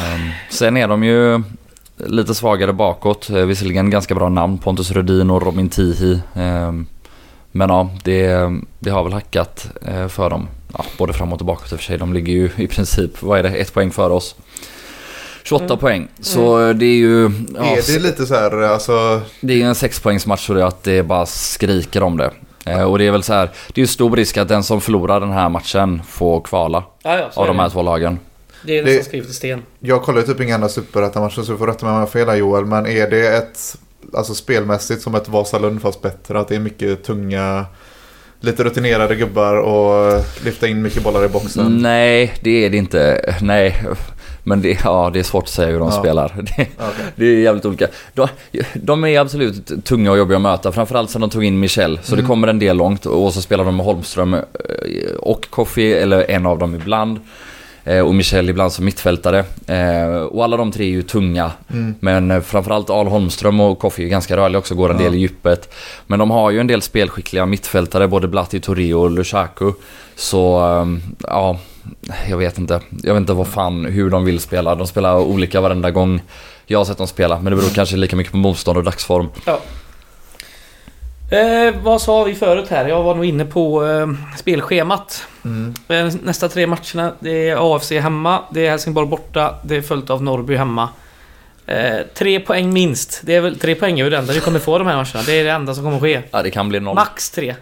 Sen 0.50 0.78
är 0.78 0.88
de 0.88 1.04
ju 1.04 1.42
lite 1.98 2.36
svagare 2.36 2.74
bakåt. 2.74 3.30
Eh, 3.30 3.36
Visserligen 3.36 3.90
ganska 3.90 4.16
bra 4.16 4.30
namn, 4.30 4.58
Pontus 4.58 4.92
Rudin 4.92 5.30
och 5.30 5.42
Robin 5.42 5.70
Tihi. 5.70 6.20
Ehm, 6.36 6.86
Men 7.52 7.70
ja, 7.70 7.90
det, 8.04 8.52
det 8.80 8.90
har 8.90 9.04
väl 9.04 9.14
hackat 9.14 9.68
eh, 9.88 10.08
för 10.08 10.30
dem. 10.30 10.48
Ja, 10.78 10.86
både 10.98 11.14
fram 11.14 11.34
och 11.34 11.40
tillbaka 11.40 11.62
i 11.64 11.66
och 11.66 11.80
för 11.80 11.86
sig. 11.86 11.98
De 11.98 12.14
ligger 12.14 12.34
ju 12.34 12.50
i 12.58 12.68
princip, 12.68 13.22
vad 13.22 13.40
är 13.40 13.44
det, 13.44 13.50
ett 13.50 13.74
poäng 13.74 13.92
för 13.92 14.10
oss. 14.10 14.36
28 15.44 15.66
Mm. 15.66 15.78
poäng. 15.78 16.08
Så 16.20 16.68
eh, 16.68 16.76
det 16.76 16.86
är 16.86 16.96
ju... 16.98 17.32
Ja, 17.56 17.64
Är 17.66 17.94
det 17.94 18.00
lite 18.00 18.26
så 18.26 18.34
här, 18.36 18.62
alltså. 18.62 19.22
det 19.42 19.62
är 19.62 19.66
en 19.66 19.76
sexpoängsmatch 19.76 20.46
så 20.48 20.54
det 20.54 20.62
är 20.62 20.66
att 20.66 20.84
det 20.84 21.04
bara 21.04 21.26
skriker 21.26 22.04
om 22.04 22.18
det. 22.18 22.32
Eh, 22.70 22.84
Och 22.84 22.98
det 23.00 23.08
är 23.08 23.12
väl 23.12 23.24
så 23.24 23.34
här, 23.34 23.50
det 23.74 23.82
är 23.82 23.84
ju 23.84 23.88
stor 23.88 24.16
risk 24.16 24.38
att 24.38 24.48
den 24.48 24.64
som 24.64 24.82
förlorar 24.82 25.20
den 25.20 25.32
här 25.32 25.50
matchen 25.50 26.02
får 26.08 26.42
kvala 26.42 26.84
Ja, 27.04 27.18
ja, 27.18 27.30
av 27.36 27.48
de 27.48 27.58
det. 27.58 27.64
här 27.64 27.70
två 27.70 27.82
lagen. 27.82 28.20
Det 28.64 28.78
är 28.78 28.84
Det- 28.84 28.90
nästan 28.90 29.04
skrivet 29.06 29.30
i 29.30 29.34
sten. 29.34 29.64
Jag 29.80 30.02
kollar 30.04 30.20
ju 30.22 30.26
typ 30.28 30.42
inga 30.42 30.56
andra 30.56 30.70
superettan-matcher 30.70 31.42
så 31.42 31.52
du 31.52 31.58
får 31.58 31.68
rätta 31.68 31.86
mig 31.86 31.92
om 31.92 31.96
jag 32.00 32.06
har 32.06 32.12
fel 32.12 32.30
här 32.30 32.36
Joel. 32.36 32.66
Men 32.66 32.88
är 32.88 33.10
det 33.10 33.28
ett, 33.38 33.78
alltså 34.14 34.34
spelmässigt 34.34 35.02
som 35.02 35.16
ett 35.16 35.30
Vasalund 35.30 35.82
fast 35.82 36.02
bättre? 36.02 36.40
Att 36.40 36.48
det 36.48 36.56
är 36.56 36.60
mycket 36.60 37.04
tunga, 37.04 37.66
lite 38.40 38.64
rutinerade 38.64 39.16
gubbar 39.16 39.56
och 39.56 40.22
lyfta 40.46 40.68
in 40.68 40.82
mycket 40.82 41.04
bollar 41.04 41.26
i 41.26 41.28
boxen? 41.28 41.78
Nej, 41.82 42.34
det 42.42 42.66
är 42.66 42.70
det 42.70 42.78
inte. 42.78 43.36
Nej. 43.42 43.76
Men 44.44 44.62
det, 44.62 44.80
ja, 44.84 45.10
det 45.14 45.20
är 45.20 45.24
svårt 45.24 45.44
att 45.44 45.50
säga 45.50 45.72
hur 45.72 45.80
de 45.80 45.90
Ja. 45.90 46.00
spelar. 46.00 46.36
Det, 46.58 46.68
Okej. 46.78 47.06
det 47.16 47.26
är 47.26 47.40
jävligt 47.40 47.66
olika. 47.66 47.88
De, 48.14 48.28
de 48.74 49.04
är 49.06 49.20
absolut 49.20 49.86
tunga 49.86 50.12
och 50.12 50.18
jobbiga 50.18 50.36
att 50.38 50.42
möta. 50.42 50.72
Framförallt 50.72 51.10
sen 51.10 51.22
de 51.22 51.30
tog 51.30 51.44
in 51.44 51.60
Michel. 51.60 52.00
Så 52.04 52.14
Mm. 52.14 52.24
det 52.24 52.28
kommer 52.28 52.48
en 52.48 52.60
del 52.60 52.78
långt. 52.78 53.06
Och 53.06 53.34
så 53.34 53.42
spelar 53.42 53.66
de 53.66 53.76
med 53.78 53.86
Holmström 53.86 54.34
eh, 54.34 54.42
och 55.20 55.50
Koffi, 55.50 55.94
eller 55.94 56.32
en 56.32 56.46
av 56.46 56.60
dem 56.60 56.76
ibland. 56.76 57.20
Eh, 57.90 58.00
Och 58.08 58.16
Michel 58.16 58.50
ibland 58.50 58.72
som 58.72 58.86
mittfältare. 58.86 59.40
Eh, 59.68 60.22
Och 60.22 60.44
alla 60.44 60.58
de 60.58 60.72
tre 60.72 60.86
är 60.86 60.90
ju 60.90 61.02
tunga. 61.02 61.52
Mm. 61.74 61.96
Men 62.00 62.32
eh, 62.32 62.42
framförallt 62.42 62.90
Al 62.90 63.08
Holmström 63.08 63.60
och 63.60 63.80
Koffi 63.80 64.04
är 64.04 64.08
ganska 64.10 64.38
rörliga 64.38 64.60
också, 64.60 64.76
går 64.76 64.90
en 64.92 64.98
Ja. 64.98 65.04
del 65.04 65.16
i 65.16 65.18
djupet. 65.20 65.74
Men 66.08 66.20
de 66.20 66.32
har 66.32 66.52
ju 66.52 66.60
en 66.60 66.68
del 66.68 66.82
spelskickliga 66.82 67.46
mittfältare, 67.46 68.08
både 68.08 68.28
Blatti, 68.28 68.60
Torrio 68.60 68.94
och 68.94 69.12
Lushaku. 69.12 69.72
Så, 70.16 70.60
ehm, 70.60 71.02
ja, 71.28 71.60
jag 72.30 72.38
vet 72.38 72.58
inte. 72.58 72.82
Jag 73.04 73.14
vet 73.14 73.22
inte 73.22 73.34
vad 73.34 73.48
fan, 73.48 73.86
hur 73.86 74.10
de 74.10 74.26
vill 74.26 74.40
spela. 74.40 74.76
De 74.76 74.88
spelar 74.88 75.16
olika 75.18 75.62
varenda 75.62 75.92
gång 75.92 76.22
jag 76.66 76.80
har 76.80 76.86
sett 76.86 76.98
dem 76.98 77.08
spela. 77.08 77.36
Men 77.40 77.46
det 77.52 77.56
beror 77.58 77.70
kanske 77.70 77.96
lika 77.98 78.16
mycket 78.16 78.32
på 78.32 78.38
motstånd 78.38 78.78
och 78.78 78.84
dagsform. 78.84 79.28
Eh, 81.32 81.76
vad 81.84 82.02
sa 82.02 82.24
vi 82.24 82.36
förut 82.36 82.70
här? 82.70 82.88
Jag 82.88 83.04
var 83.04 83.16
nog 83.16 83.26
inne 83.26 83.46
på 83.46 83.86
eh, 83.88 84.08
spelschemat. 84.38 85.28
Mm. 85.46 85.74
Eh, 85.88 86.14
Nästa 86.24 86.50
tre 86.50 86.68
matcherna, 86.68 87.14
det 87.20 87.50
är 87.50 87.76
AFC 87.76 87.92
hemma, 87.92 88.44
det 88.52 88.66
är 88.66 88.70
Helsingborg 88.70 89.08
borta, 89.08 89.56
det 89.64 89.76
är 89.76 89.82
följt 89.82 90.10
av 90.10 90.24
Norrby 90.24 90.56
hemma. 90.56 90.90
Eh, 91.66 91.98
tre 92.14 92.40
poäng 92.40 92.74
minst. 92.74 93.22
Det 93.24 93.36
är 93.36 93.42
väl, 93.42 93.60
tre 93.60 93.76
poäng 93.76 94.00
är 94.00 94.10
det 94.10 94.18
enda 94.18 94.34
vi 94.34 94.40
kommer 94.40 94.60
få 94.60 94.78
de 94.78 94.88
här 94.88 94.96
matcherna. 94.96 95.24
Det 95.26 95.40
är 95.40 95.44
det 95.44 95.52
enda 95.52 95.76
som 95.76 95.84
kommer 95.84 96.00
ske. 96.00 96.22
Ja, 96.32 96.42
det 96.44 96.52
kan 96.52 96.70
bli 96.70 96.80
noll. 96.80 96.96
Max 96.96 97.30
tre. 97.30 97.56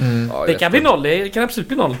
Mm. 0.00 0.30
Ja, 0.34 0.46
Det 0.46 0.54
kan 0.54 0.70
bli 0.70 0.80
noll. 0.80 1.02
Det 1.02 1.28
kan 1.28 1.44
absolut 1.44 1.68
bli 1.68 1.76
noll. 1.76 1.96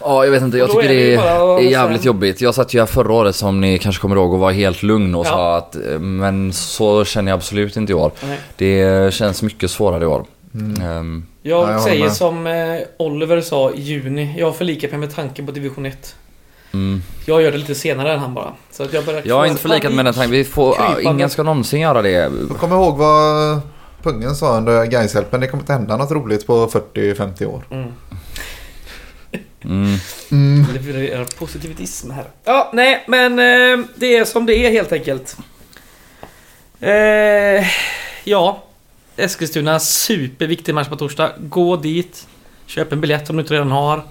Ja, 0.00 0.24
jag 0.24 0.30
vet 0.32 0.42
inte. 0.42 0.58
Jag 0.58 0.70
tycker 0.70 0.84
är 0.90 1.16
det 1.16 1.66
är 1.66 1.70
jävligt 1.70 2.00
sen- 2.00 2.06
jobbigt. 2.06 2.40
Jag 2.40 2.54
satt 2.54 2.74
ju 2.74 2.78
här 2.78 2.86
förra 2.86 3.12
året 3.12 3.36
som 3.36 3.60
ni 3.60 3.78
kanske 3.78 4.00
kommer 4.02 4.16
ihåg 4.16 4.32
och 4.32 4.38
var 4.38 4.52
helt 4.52 4.82
lugn 4.82 5.14
och 5.14 5.26
Ja. 5.26 5.30
sa 5.30 5.56
att 5.56 5.74
eh, 5.76 5.98
men 5.98 6.52
så 6.52 7.04
känner 7.04 7.32
jag 7.32 7.36
absolut 7.36 7.76
inte 7.76 7.92
i 7.92 7.94
år. 7.94 8.12
Nej. 8.22 8.38
Det 8.56 9.14
känns 9.14 9.42
mycket 9.42 9.70
svårare 9.70 10.04
i 10.04 10.06
år. 10.06 10.24
Mm. 10.54 10.82
Ehm, 10.90 11.26
Jag, 11.42 11.68
Ja, 11.68 11.72
jag 11.72 11.80
säger 11.82 12.04
med. 12.04 12.12
som 12.12 12.46
eh, 12.46 12.54
Oliver 12.98 13.40
sa 13.40 13.70
i 13.70 13.80
juni. 13.80 14.34
Jag 14.38 14.56
förlikar 14.56 14.88
mig 14.88 14.98
med 14.98 15.14
tanken 15.14 15.46
på 15.46 15.52
division 15.52 15.86
1. 15.86 16.14
mm. 16.74 17.02
Jag 17.26 17.42
gör 17.42 17.52
det 17.52 17.58
lite 17.58 17.74
senare 17.74 18.12
än 18.12 18.18
han 18.18 18.34
bara. 18.34 18.52
Så 18.70 18.82
att 18.82 18.92
jag 18.92 19.04
Jag 19.24 19.36
har 19.36 19.46
inte 19.46 19.62
förlikat 19.62 19.92
med 19.92 20.04
den 20.04 20.14
tanken. 20.14 20.30
Vi 20.30 20.44
får, 20.44 20.72
Krypande. 20.74 21.02
ingen 21.02 21.30
ska 21.30 21.42
någonsin 21.42 21.80
göra 21.80 22.02
det. 22.02 22.30
Kommer 22.60 22.76
ihåg 22.76 22.96
vad 22.96 23.60
Pungen 24.02 24.34
sa 24.36 24.56
under 24.56 24.84
Gaishjälpen. 24.84 25.40
Det 25.40 25.46
kommer 25.46 25.62
inte 25.62 25.72
hända 25.72 25.96
något 25.96 26.10
roligt 26.10 26.46
på 26.46 26.66
40-50 26.94 27.46
år. 27.46 27.62
Mm. 27.70 27.88
Mm. 29.64 29.98
Mm. 30.30 30.66
Levererar 30.72 31.24
positivitism 31.24 32.10
här. 32.10 32.24
Ja, 32.44 32.70
nej, 32.74 33.04
men 33.08 33.32
eh, 33.32 33.86
det 33.96 34.16
är 34.16 34.24
som 34.24 34.46
det 34.46 34.54
är 34.54 34.70
helt 34.70 34.92
enkelt. 34.92 35.36
Eh, 36.80 37.66
ja, 38.24 38.64
Eskilstuna 39.16 39.80
superviktig 39.80 40.74
match 40.74 40.88
på 40.88 40.96
torsdag. 40.96 41.32
Gå 41.38 41.76
dit, 41.76 42.28
köp 42.66 42.92
en 42.92 43.00
biljett 43.00 43.30
om 43.30 43.36
du 43.36 43.42
inte 43.42 43.54
redan 43.54 43.70
har. 43.70 44.02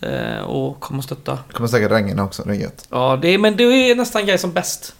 Eh, 0.00 0.38
och 0.38 0.80
kom 0.80 0.98
och 0.98 1.04
stötta. 1.04 1.38
Det 1.48 1.52
kommer 1.52 1.68
säkert 1.68 1.90
regna 1.90 2.24
också. 2.24 2.42
Det 2.42 2.50
är 2.50 2.54
gött. 2.54 2.86
Ja, 2.90 3.18
det 3.22 3.28
är, 3.28 3.38
men 3.38 3.56
det 3.56 3.62
är 3.62 3.94
nästan 3.94 4.26
grej 4.26 4.38
som 4.38 4.52
bäst. 4.52 4.94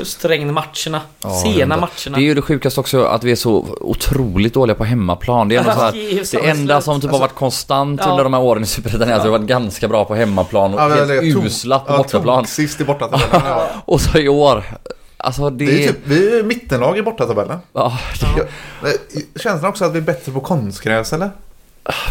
Just 0.00 0.24
regnmatcherna. 0.24 1.00
Ja, 1.22 1.30
sena 1.30 1.74
det- 1.74 1.80
matcherna. 1.80 2.16
Det 2.16 2.22
är 2.22 2.26
ju 2.26 2.34
det 2.34 2.42
sjukaste 2.42 2.80
också 2.80 3.04
att 3.04 3.24
vi 3.24 3.32
är 3.32 3.36
så 3.36 3.66
otroligt 3.80 4.54
dåliga 4.54 4.74
på 4.74 4.84
hemmaplan. 4.84 5.48
Det 5.48 5.54
är 5.56 5.58
ändå 5.60 5.72
så 5.72 5.78
här, 5.80 5.92
Det 5.92 5.98
är 5.98 6.10
ju 6.14 6.22
det 6.32 6.48
enda 6.50 6.80
som 6.80 7.00
typ 7.00 7.10
har 7.10 7.18
varit 7.18 7.34
konstant 7.34 8.00
Ja. 8.04 8.10
under 8.10 8.24
de 8.24 8.34
här 8.34 8.40
åren 8.42 8.62
i 8.62 8.66
Superettan 8.66 9.08
är 9.08 9.12
att 9.12 9.24
vi 9.24 9.28
har 9.28 9.38
varit 9.38 9.48
ganska 9.48 9.88
bra 9.88 10.04
på 10.04 10.14
hemmaplan 10.14 10.74
och 10.74 10.80
Ja, 10.80 10.88
helt 10.88 11.08
det 11.08 11.20
usla 11.22 11.78
på 11.78 11.92
ja, 11.92 11.96
bortaplan. 11.96 12.46
Sist 12.46 12.80
i 12.80 12.84
bortatabellen. 12.84 13.28
Ja. 13.46 13.66
Och 13.84 14.00
så 14.00 14.18
i 14.18 14.28
år, 14.28 14.64
alltså 15.16 15.50
det... 15.50 15.66
Det 15.66 15.84
är 15.84 15.88
typ, 15.88 15.98
vi 16.04 16.38
är 16.38 16.42
mittenlag 16.42 16.98
i 16.98 17.02
bortatabellen. 17.02 17.58
ja, 17.72 17.98
Ja. 18.36 18.44
Men 18.82 18.92
Känslan 19.42 19.70
också 19.70 19.84
att 19.84 19.92
vi 19.92 19.98
är 19.98 20.02
bättre 20.02 20.32
på 20.32 20.40
konstgräs 20.40 21.12
eller? 21.12 21.30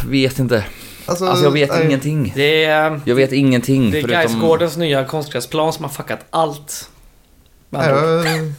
jag 0.04 0.10
vet 0.10 0.39
inte. 0.39 0.65
Alltså 1.06 1.25
jag 1.43 1.52
vet 1.52 1.69
nej. 1.69 1.86
ingenting. 1.86 2.32
Det 2.36 2.65
är, 2.65 3.02
Jag 3.06 3.15
vet 3.15 3.32
ingenting 3.32 3.91
det 3.91 3.97
är 3.97 4.02
förutom... 4.02 4.21
Gaisgårdens 4.21 4.78
nya 4.78 5.06
konstgräsplan 5.06 5.73
som 5.73 5.84
har 5.86 5.91
fuckat 5.91 6.19
allt. 6.30 6.89
Ord. 7.71 8.53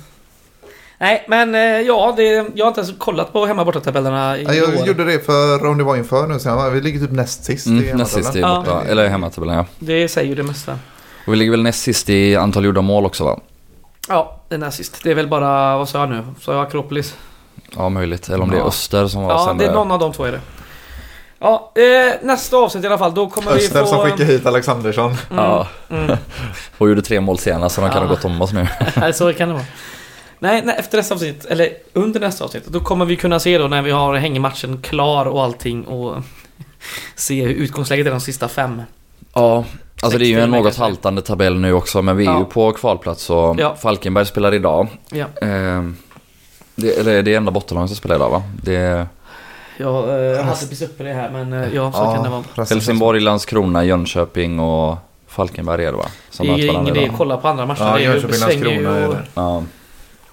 Nej, 0.98 1.24
men 1.28 1.54
eh, 1.54 1.60
ja, 1.60 2.14
det, 2.16 2.22
jag 2.54 2.64
har 2.64 2.68
inte 2.68 2.80
ens 2.80 2.98
kollat 2.98 3.32
på 3.32 3.46
hemma 3.46 3.64
bortatabellerna 3.64 4.38
i 4.38 4.44
nej, 4.44 4.58
jag 4.58 4.68
år. 4.80 4.86
gjorde 4.86 5.04
det 5.04 5.20
för 5.26 5.66
om 5.66 5.78
det 5.78 5.84
var 5.84 5.96
inför 5.96 6.26
nu 6.26 6.38
sen. 6.38 6.72
Vi 6.74 6.80
ligger 6.80 7.00
typ 7.00 7.10
näst 7.10 7.44
sist 7.44 7.66
i 7.66 7.70
Mm, 7.70 7.96
näst 7.96 8.12
sist 8.14 8.36
i 8.36 8.40
hemmatabellen. 8.40 8.66
Ja. 8.74 8.74
borta, 8.80 8.90
eller 8.90 9.08
hemmatabellen 9.08 9.56
ja. 9.56 9.64
Det 9.78 10.08
säger 10.08 10.28
ju 10.28 10.34
det 10.34 10.42
mesta. 10.42 10.78
Och 11.26 11.32
vi 11.32 11.36
ligger 11.36 11.50
väl 11.50 11.62
näst 11.62 11.82
sist 11.82 12.08
i 12.10 12.36
antal 12.36 12.64
gjorda 12.64 12.80
mål 12.80 13.06
också 13.06 13.24
va? 13.24 13.40
Ja, 14.08 14.40
det 14.48 14.54
är 14.54 14.58
näst 14.58 14.76
sist. 14.76 15.00
Det 15.04 15.10
är 15.10 15.14
väl 15.14 15.28
bara, 15.28 15.76
vad 15.78 15.88
sa 15.88 15.98
jag 16.00 16.08
nu? 16.08 16.24
Sa 16.40 16.52
jag 16.52 16.66
Akropolis? 16.66 17.14
Ja 17.76 17.88
möjligt. 17.88 18.28
Eller 18.28 18.42
om 18.42 18.50
det 18.50 18.56
är 18.56 18.60
Ja. 18.60 18.66
Öster 18.66 19.06
som 19.06 19.22
var 19.22 19.30
Ja, 19.30 19.44
sämre. 19.46 19.64
det 19.66 19.70
är 19.70 19.74
någon 19.74 19.90
av 19.90 19.98
de 19.98 20.12
två 20.12 20.24
är 20.24 20.32
det. 20.32 20.40
Ja, 21.42 21.72
eh, 21.74 22.26
nästa 22.26 22.56
avsnitt 22.56 22.84
i 22.84 22.86
alla 22.86 22.98
fall. 22.98 23.14
Då 23.14 23.28
kommer 23.30 23.50
Öster 23.52 23.74
vi 23.74 23.80
få... 23.80 23.86
som 23.86 23.98
skickade 23.98 24.24
hit 24.24 24.46
Alexandersson. 24.46 25.10
Mm, 25.30 25.44
Ja. 25.44 25.66
mm. 25.90 26.16
Och 26.78 26.88
gjorde 26.88 27.02
tre 27.02 27.20
mål 27.20 27.38
senast 27.38 27.74
så 27.74 27.80
de 27.80 27.90
kan 27.90 27.96
Ja. 28.02 28.08
ha 28.08 28.14
gått 28.14 28.24
om 28.24 28.42
oss 28.42 28.52
nu. 28.52 28.66
Nej, 28.96 29.12
så 29.14 29.32
kan 29.32 29.48
det 29.48 29.54
vara. 29.54 29.64
Nej, 30.38 30.62
nej, 30.64 30.76
efter 30.78 30.98
nästa 30.98 31.14
avsnitt, 31.14 31.44
eller 31.44 31.68
under 31.92 32.20
nästa 32.20 32.44
avsnitt, 32.44 32.66
då 32.66 32.80
kommer 32.80 33.04
vi 33.04 33.16
kunna 33.16 33.40
se 33.40 33.58
då 33.58 33.68
när 33.68 33.82
vi 33.82 33.90
har 33.90 34.14
hängematchen 34.16 34.82
klar 34.82 35.26
och 35.26 35.42
allting 35.42 35.84
och 35.84 36.16
se 37.14 37.42
hur 37.44 37.54
utgångsläget 37.54 38.06
är 38.06 38.10
de 38.10 38.20
sista 38.20 38.48
fem. 38.48 38.82
Ja, 39.34 39.64
alltså 40.02 40.18
det 40.18 40.26
är 40.26 40.28
ju 40.28 40.40
en 40.40 40.50
något 40.50 40.62
kanske. 40.64 40.82
haltande 40.82 41.22
tabell 41.22 41.58
nu 41.58 41.72
också 41.72 42.02
men 42.02 42.16
vi 42.16 42.26
är 42.26 42.30
Ja. 42.30 42.38
ju 42.38 42.44
på 42.44 42.72
kvalplats 42.72 43.30
och 43.30 43.56
Ja. 43.60 43.76
Falkenberg 43.76 44.26
spelar 44.26 44.54
idag. 44.54 44.88
Ja, 45.10 45.26
Eh, 45.42 45.82
det, 46.74 46.98
eller 46.98 47.22
det 47.22 47.32
är 47.32 47.36
enda 47.36 47.50
bottenlaget 47.50 47.90
som 47.90 47.96
spelar 47.96 48.16
idag 48.16 48.30
va? 48.30 48.42
Det 48.62 48.76
är 48.76 49.06
jag 49.80 50.34
eh, 50.36 50.44
hade 50.44 50.56
precis 50.56 50.82
uppe 50.82 51.04
det 51.04 51.12
här 51.12 51.30
men 51.30 51.52
eh, 51.52 51.74
ja, 51.74 51.92
så 51.92 51.98
kan 51.98 52.22
det 52.22 52.28
vara. 52.28 52.66
Helsingborg, 52.68 53.20
Landskrona, 53.20 53.84
Jönköping 53.84 54.60
och 54.60 54.96
Falkenberg 55.26 55.84
är 55.84 55.92
det 55.92 55.98
va? 55.98 56.06
Som 56.30 56.46
Det 56.46 56.52
är 56.52 56.72
ingen 56.72 56.96
idé 56.96 57.08
att 57.08 57.16
kolla 57.16 57.36
på 57.36 57.48
andra 57.48 57.66
matcher. 57.66 57.84
Ja, 57.84 57.94
det 57.94 58.04
är 58.04 58.14
Jönköping, 58.14 58.40
Landskrona 58.40 58.98
är 58.98 59.08
och 59.08 59.14
det. 59.14 59.22
Ja. 59.34 59.62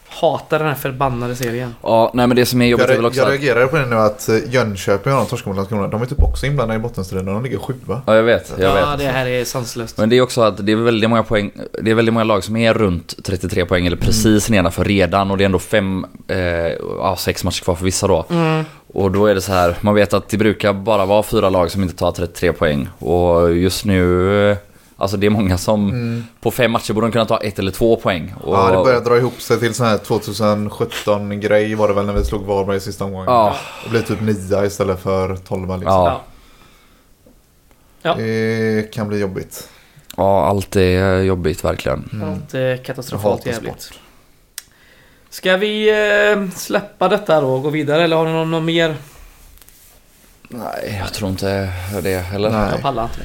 hatar 0.10 0.60
den 0.60 0.68
här 0.68 0.76
förbannade 0.76 1.36
serien. 1.36 1.76
ja, 1.84 2.12
nej 2.14 2.28
men 2.28 2.36
det 2.36 2.46
som 2.46 2.62
är 2.62 2.66
jobbigt 2.66 2.88
Jag, 2.88 2.94
är 2.94 2.96
väl 2.98 3.06
också 3.06 3.20
jag 3.20 3.32
reagerade 3.32 3.68
på 3.68 3.78
det 3.78 3.86
nu 3.86 3.96
att 3.96 4.30
eh, 4.30 4.36
Jönköping 4.50 5.14
och 5.14 5.20
de 5.20 5.28
torskar 5.28 5.48
mot 5.48 5.56
Landskrona. 5.56 5.88
De 5.88 6.02
är 6.02 6.06
typ 6.06 6.24
också 6.24 6.46
inblandade 6.46 6.80
i 6.80 6.82
bottenstriden. 6.82 7.26
De 7.26 7.44
ligger 7.44 7.58
sjua. 7.58 8.02
Ja, 8.06 8.16
jag 8.16 8.24
vet. 8.24 8.54
Jag 8.58 8.78
ja, 8.78 8.90
vet. 8.90 9.00
det 9.00 9.06
här 9.06 9.26
är 9.26 9.46
sanslöst. 9.46 9.98
Men 9.98 10.10
det 10.10 10.18
är 10.18 10.22
också 10.22 10.42
att 10.42 10.66
det 10.66 10.72
är 10.72 10.76
väldigt 10.76 11.10
många 11.10 11.24
poäng, 11.24 11.52
det 11.82 11.92
är 11.92 11.96
väldigt 11.96 12.14
många 12.14 12.24
lag 12.24 12.44
som 12.44 12.56
är 12.56 12.74
runt 12.74 13.16
33 13.24 13.66
poäng 13.66 13.88
eller 13.88 13.98
precis 13.98 14.50
nedanför 14.50 14.84
redan 14.84 15.32
och 15.32 15.38
det 15.38 15.44
är 15.44 15.46
ändå 15.46 15.60
fem, 15.60 16.06
eh, 16.28 16.38
ja 17.00 17.16
sex 17.18 17.44
matcher 17.44 17.64
kvar 17.64 17.76
för 17.76 17.86
vissa 17.86 18.08
då. 18.08 18.26
Mm. 18.30 18.66
Och 18.94 19.12
då 19.12 19.26
är 19.26 19.36
det 19.36 19.42
så 19.42 19.52
här, 19.52 19.78
man 19.82 19.96
vet 19.96 20.14
att 20.14 20.30
det 20.30 20.38
brukar 20.38 20.74
bara 20.74 21.06
vara 21.06 21.24
fyra 21.24 21.50
lag 21.50 21.72
som 21.72 21.84
inte 21.84 21.96
tar 21.96 22.12
33 22.12 22.54
poäng. 22.54 22.90
Och 23.00 23.56
just 23.56 23.86
nu, 23.86 24.52
eh, 24.52 24.58
alltså 24.98 25.18
det 25.18 25.26
är 25.26 25.30
många 25.30 25.58
som 25.58 26.24
på 26.42 26.52
fem 26.52 26.72
matcher 26.72 26.94
borde 26.94 27.08
de 27.08 27.12
kunna 27.12 27.26
ta 27.26 27.38
ett 27.38 27.60
eller 27.60 27.72
två 27.72 27.96
poäng. 27.96 28.34
Och, 28.44 28.56
Ja, 28.56 28.72
det 28.72 28.84
börjar 28.84 29.02
dra 29.02 29.18
ihop 29.18 29.42
sig 29.42 29.60
till 29.60 29.74
sån 29.74 29.86
här 29.88 29.98
2017-grej 29.98 31.76
var 31.76 31.88
det 31.88 31.94
väl 31.94 32.06
när 32.06 32.14
vi 32.14 32.24
slog 32.24 32.46
Varberg 32.46 32.78
i 32.78 32.80
sista 32.80 33.06
omgången. 33.06 33.26
Ja. 33.28 33.56
Det 33.84 33.90
blev 33.90 34.02
typ 34.02 34.22
nia 34.22 34.66
istället 34.66 35.00
för 35.00 35.36
12 35.36 35.62
liksom. 35.62 35.82
Ja. 35.86 36.22
Ja. 38.02 38.16
Det 38.18 38.94
kan 38.94 39.08
bli 39.08 39.20
jobbigt. 39.20 39.70
ja, 40.18 40.46
allt 40.46 40.76
är 40.76 41.22
jobbigt 41.22 41.64
verkligen. 41.64 42.10
Mm. 42.14 42.30
Allt 42.30 42.54
är 42.54 42.60
Jag 42.60 42.84
katastrofalt 42.86 43.46
jävligt. 43.46 43.82
sport. 43.82 44.00
Ska 45.30 45.58
vi 45.58 45.90
eh, 45.90 46.50
släppa 46.56 47.08
detta 47.10 47.42
då 47.42 47.48
och 47.48 47.64
gå 47.64 47.70
vidare 47.70 48.04
eller 48.04 48.16
har 48.16 48.26
någon, 48.26 48.52
någon 48.52 48.66
mer? 48.66 48.96
Nej, 50.50 50.98
jag 51.00 51.14
tror 51.14 51.30
inte 51.30 51.70
det. 52.04 52.26
Eller? 52.34 52.50
Nej. 52.50 52.70
Jag 52.72 52.82
pallar 52.82 53.04
inte. 53.04 53.22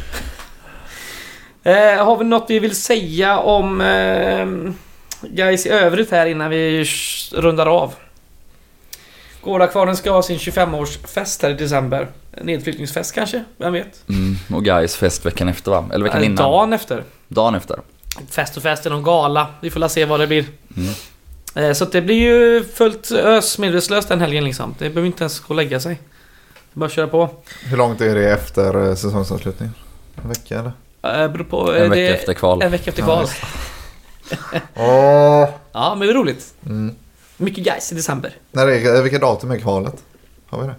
Eh, 1.70 2.04
har 2.04 2.16
vi 2.16 2.24
något 2.24 2.44
vi 2.48 2.58
vill 2.58 2.76
säga 2.76 3.38
om 3.38 3.80
eh, 3.80 4.46
guys 5.30 5.66
i 5.66 5.68
övrigt 5.68 6.10
här 6.10 6.26
innan 6.26 6.50
vi 6.50 6.84
rundar 7.32 7.66
av? 7.66 7.94
Gårdakvarnen 9.40 9.96
ska 9.96 10.10
ha 10.12 10.22
sin 10.22 10.38
25-årsfest 10.38 11.42
här 11.42 11.50
i 11.50 11.54
december. 11.54 12.08
Nedflyttningsfest 12.42 13.14
kanske? 13.14 13.44
Vem 13.56 13.72
vet? 13.72 14.08
Mm, 14.08 14.36
och 14.54 14.64
guys 14.64 14.96
fest 14.96 15.26
veckan 15.26 15.48
efter 15.48 15.70
va? 15.70 15.84
Eller 15.94 16.04
veckan 16.04 16.20
Eh, 16.20 16.26
innan? 16.26 16.36
Dagen 16.36 16.72
efter. 16.72 17.04
Dagen 17.28 17.54
efter. 17.54 17.78
Fest 18.30 18.56
och 18.56 18.62
fest, 18.62 18.86
är 18.86 18.90
någon 18.90 19.02
gala. 19.02 19.46
Vi 19.60 19.70
får 19.70 19.80
la 19.80 19.88
se 19.88 20.04
vad 20.04 20.20
det 20.20 20.26
blir. 20.26 20.44
Mm. 20.76 20.94
Eh, 21.54 21.72
Så 21.72 21.84
att 21.84 21.92
det 21.92 22.00
blir 22.02 22.16
ju 22.16 22.64
fullt 22.64 23.10
ös 23.12 23.58
medvetslöst 23.58 24.08
den 24.08 24.20
helgen 24.20 24.44
liksom. 24.44 24.74
Det 24.78 24.88
behöver 24.88 25.06
inte 25.06 25.22
ens 25.24 25.40
gå 25.40 25.46
och 25.48 25.54
lägga 25.56 25.80
sig. 25.80 25.94
Det 25.94 26.78
är 26.78 26.80
Bara 26.80 26.90
köra 26.90 27.06
på. 27.06 27.30
Hur 27.64 27.76
långt 27.76 28.00
är 28.00 28.14
det 28.14 28.30
efter 28.30 28.88
eh, 28.88 28.94
säsongsavslutningen? 28.94 29.74
En 30.22 30.28
vecka 30.28 30.58
eller? 30.58 31.28
Beror 31.28 31.44
på, 31.44 31.72
En 31.74 31.90
vecka 31.90 32.14
efter 32.14 32.34
kval. 32.34 32.62
En 32.62 32.70
vecka 32.70 32.90
efter 32.90 33.02
Ja, 33.02 33.06
kval. 33.06 33.26
Åh! 34.76 35.48
Ja, 35.72 35.94
men 35.98 36.06
det 36.08 36.12
är 36.12 36.14
roligt. 36.14 36.54
Mm. 36.66 36.94
Mycket 37.36 37.64
guys 37.64 37.92
i 37.92 37.94
december. 37.94 38.36
När 38.52 38.66
är, 38.68 39.02
vilka 39.02 39.18
datum 39.18 39.50
är 39.50 39.58
kvalet? 39.58 39.94
Har 40.46 40.60
vi 40.62 40.66
det? 40.66 40.74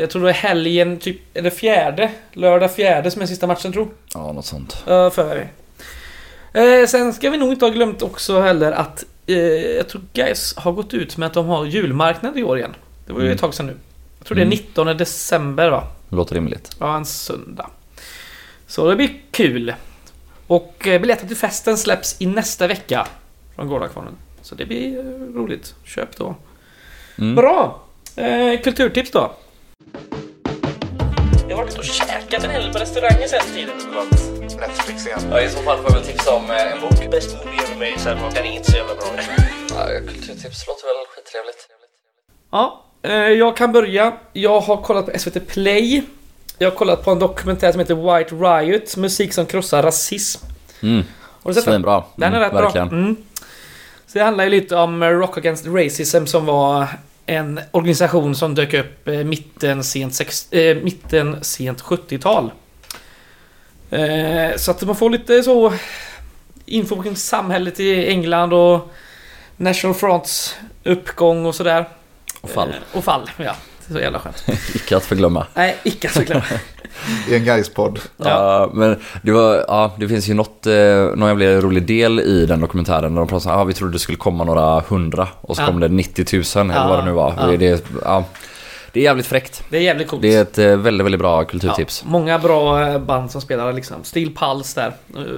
Jag 0.00 0.10
tror 0.10 0.22
det 0.22 0.28
är 0.30 0.32
helgen, 0.34 0.98
typ, 0.98 1.20
är 1.36 1.42
det 1.42 1.50
fjärde? 1.50 2.10
Lördag 2.32 2.74
fjärde 2.74 3.10
som 3.10 3.22
är 3.22 3.26
sista 3.26 3.46
matchen 3.46 3.72
tror 3.72 3.88
Ja, 4.14 4.32
något 4.32 4.46
sånt. 4.46 4.82
jag. 4.86 5.14
för 5.14 5.28
mig. 5.28 5.52
Eh, 6.54 6.86
Sen 6.88 7.12
ska 7.12 7.30
vi 7.30 7.36
nog 7.38 7.52
inte 7.52 7.64
ha 7.64 7.70
glömt 7.72 8.02
också 8.02 8.40
heller 8.40 8.72
att 8.72 9.04
eh, 9.26 9.36
jag 9.76 9.88
tror 9.88 10.02
guys 10.12 10.54
har 10.56 10.72
gått 10.72 10.94
ut 10.94 11.16
med 11.16 11.26
att 11.26 11.34
de 11.34 11.46
har 11.46 11.64
julmarknad 11.66 12.38
i 12.38 12.42
år 12.42 12.58
igen. 12.58 12.74
Det 13.06 13.12
var 13.12 13.20
ju 13.20 13.26
Mm. 13.26 13.34
ett 13.34 13.40
tag 13.40 13.54
sedan 13.54 13.66
nu. 13.66 13.76
Jag 14.18 14.26
tror 14.26 14.34
det 14.34 14.40
är 14.42 14.46
Mm. 14.46 14.58
19 14.58 14.86
december 14.96 15.70
va? 15.70 15.84
Låter 16.08 16.34
rimligt. 16.34 16.76
Ja, 16.80 16.96
en 16.96 17.04
söndag. 17.04 17.70
Så 18.66 18.90
det 18.90 18.96
blir 18.96 19.10
kul. 19.30 19.74
Och 20.46 20.86
eh, 20.88 21.00
biljetter 21.00 21.26
till 21.26 21.36
festen 21.36 21.76
släpps 21.78 22.16
i 22.18 22.26
nästa 22.26 22.66
vecka 22.66 23.06
från 23.56 23.68
Gårdakvarnen. 23.68 24.12
Så 24.42 24.54
det 24.54 24.66
blir 24.66 24.98
eh, 24.98 25.34
roligt. 25.34 25.74
Köp 25.84 26.16
då. 26.16 26.36
Mm. 27.18 27.34
Bra! 27.34 27.82
Eh, 28.16 28.60
kulturtips 28.62 29.10
då? 29.10 29.34
Jag 31.48 31.56
har 31.56 31.64
varit 31.64 31.78
och 31.78 31.84
käkat 31.84 32.44
en 32.44 32.50
hel 32.50 32.62
del 32.62 32.72
på 32.72 32.78
restauranger 32.78 33.28
sen 33.28 33.40
tiden. 33.54 33.76
Netflix 34.60 35.06
igen. 35.06 35.20
Ja, 35.30 35.40
i 35.40 35.48
så 35.48 35.58
fall 35.58 35.76
får 35.78 35.84
jag 35.90 35.94
väl 35.94 36.04
tipsa 36.04 36.34
om 36.34 36.50
eh, 36.50 36.72
en 36.72 36.80
bok. 36.80 37.10
Bäst 37.10 37.36
movie 37.44 37.60
ever 37.64 37.74
made, 37.74 37.98
så 37.98 38.08
här, 38.08 38.30
den 38.34 38.44
är 38.46 38.56
inte 38.56 38.70
så 38.70 38.76
jävla 38.76 38.94
bra. 38.94 39.04
Ja, 39.68 39.86
kulturtips 40.06 40.66
låter 40.66 40.84
väl 40.86 41.06
skittrevligt. 41.14 41.68
Ja, 42.52 42.84
eh, 43.02 43.12
jag 43.12 43.56
kan 43.56 43.72
börja. 43.72 44.12
Jag 44.32 44.60
har 44.60 44.76
kollat 44.76 45.06
på 45.12 45.18
SVT 45.18 45.46
Play. 45.46 46.02
Jag 46.58 46.70
har 46.70 46.76
kollat 46.76 47.04
på 47.04 47.10
en 47.10 47.18
dokumentär 47.18 47.72
som 47.72 47.80
heter 47.80 47.94
White 48.18 48.34
Riot, 48.34 48.96
musik 48.96 49.32
som 49.34 49.46
krossar 49.46 49.82
rasism. 49.82 50.46
Mm. 50.82 51.04
Har 51.42 51.50
du 51.50 51.54
sett 51.54 51.64
den? 51.64 51.72
Svinbra. 51.74 52.04
Den 52.16 52.32
är 52.32 52.36
Mm, 52.36 52.40
rätt 52.50 52.62
verkligen. 52.64 52.88
bra. 52.88 52.98
Mm. 52.98 53.16
Så 54.06 54.18
det 54.18 54.24
handlar 54.24 54.44
ju 54.44 54.50
lite 54.50 54.76
om 54.76 55.04
Rock 55.04 55.38
Against 55.38 55.66
Racism 55.66 56.26
som 56.26 56.46
var 56.46 56.86
en 57.26 57.60
organisation 57.70 58.34
som 58.34 58.54
dök 58.54 58.74
upp 58.74 59.08
eh, 59.08 59.24
mitten 59.24 59.84
sent, 59.84 60.14
sex, 60.14 60.52
eh, 60.52 60.76
mitten, 60.76 61.44
sent 61.44 61.82
70-tal. 61.82 62.50
Eh, 63.90 64.56
så 64.56 64.70
att 64.70 64.82
man 64.82 64.96
får 64.96 65.10
lite 65.10 65.42
så 65.42 65.72
info 66.66 67.02
kring 67.02 67.16
samhället 67.16 67.80
i 67.80 68.08
England 68.08 68.52
och 68.52 68.92
National 69.56 69.94
Fronts 69.94 70.56
uppgång 70.84 71.46
och 71.46 71.54
sådär. 71.54 71.88
Och 72.40 72.50
fall. 72.50 72.68
Eh, 72.68 72.98
och 72.98 73.04
fall, 73.04 73.30
ja. 73.36 73.56
Det 73.86 73.94
är 73.94 73.98
så 73.98 74.02
jävla 74.02 74.18
skönt. 74.18 74.44
Icke 74.74 74.96
att 74.96 75.04
förglömma. 75.04 75.46
Nej, 75.54 75.76
icke 75.82 76.08
såklart. 76.08 76.44
I 77.28 77.34
en 77.34 77.44
Gais-podd. 77.44 78.00
Ja. 78.16 78.24
Ja, 78.28 78.70
men 78.74 79.00
det 79.22 79.32
var, 79.32 79.64
ja, 79.68 79.94
det 79.98 80.08
finns 80.08 80.28
ju 80.28 80.34
något, 80.34 80.66
eh, 80.66 80.74
någon 81.16 81.28
jävla 81.28 81.46
rolig 81.60 81.86
del 81.86 82.20
i 82.20 82.46
den 82.46 82.60
dokumentären. 82.60 83.14
Där 83.14 83.20
de 83.20 83.28
pratar 83.28 83.40
så 83.40 83.48
här, 83.48 83.56
ah, 83.56 83.64
vi 83.64 83.74
trodde 83.74 83.92
det 83.92 83.98
skulle 83.98 84.18
komma 84.18 84.44
några 84.44 84.80
hundra 84.80 85.28
och 85.40 85.56
så 85.56 85.62
Ja. 85.62 85.66
kom 85.66 85.80
det 85.80 85.88
90 85.88 86.26
000 86.56 86.70
eller 86.70 86.88
vad 86.88 86.98
det 86.98 87.04
nu 87.04 87.10
var. 87.12 87.56
Det, 87.58 87.84
ja, 88.04 88.24
det 88.92 89.00
är 89.00 89.04
jävligt 89.04 89.26
fräckt. 89.26 89.62
Det 89.70 89.76
är 89.76 89.80
jävligt 89.80 90.08
coolt. 90.08 90.22
Det 90.22 90.34
är 90.34 90.42
ett 90.42 90.58
eh, 90.58 90.76
väldigt, 90.76 91.04
väldigt 91.04 91.18
bra 91.20 91.44
kulturtips. 91.44 92.02
Ja, 92.04 92.10
många 92.10 92.38
bra 92.38 92.88
eh, 92.88 92.98
band 92.98 93.30
som 93.30 93.40
spelar 93.40 93.72
liksom. 93.72 93.96
Steel 94.04 94.30
Pulse 94.34 94.80
där. 94.80 94.92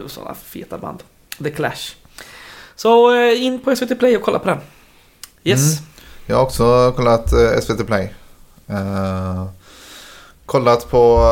och 0.05 0.11
Sådana 0.11 0.35
feta 0.35 0.79
band. 0.79 1.03
The 1.45 1.51
Clash. 1.51 1.95
Så 2.77 3.15
eh, 3.15 3.43
in 3.43 3.59
på 3.59 3.77
SVT 3.77 3.99
Play 3.99 4.17
och 4.17 4.23
kolla 4.23 4.39
på 4.39 4.49
den. 4.49 4.59
Yes. 5.45 5.79
Mm. 5.79 5.91
Jag 6.27 6.37
har 6.37 6.43
också 6.43 6.93
kollat 6.97 7.33
eh, 7.33 7.61
SVT 7.63 7.87
Play. 7.87 8.15
Eh, 8.69 9.45
kollat 10.47 10.91
på 10.91 11.23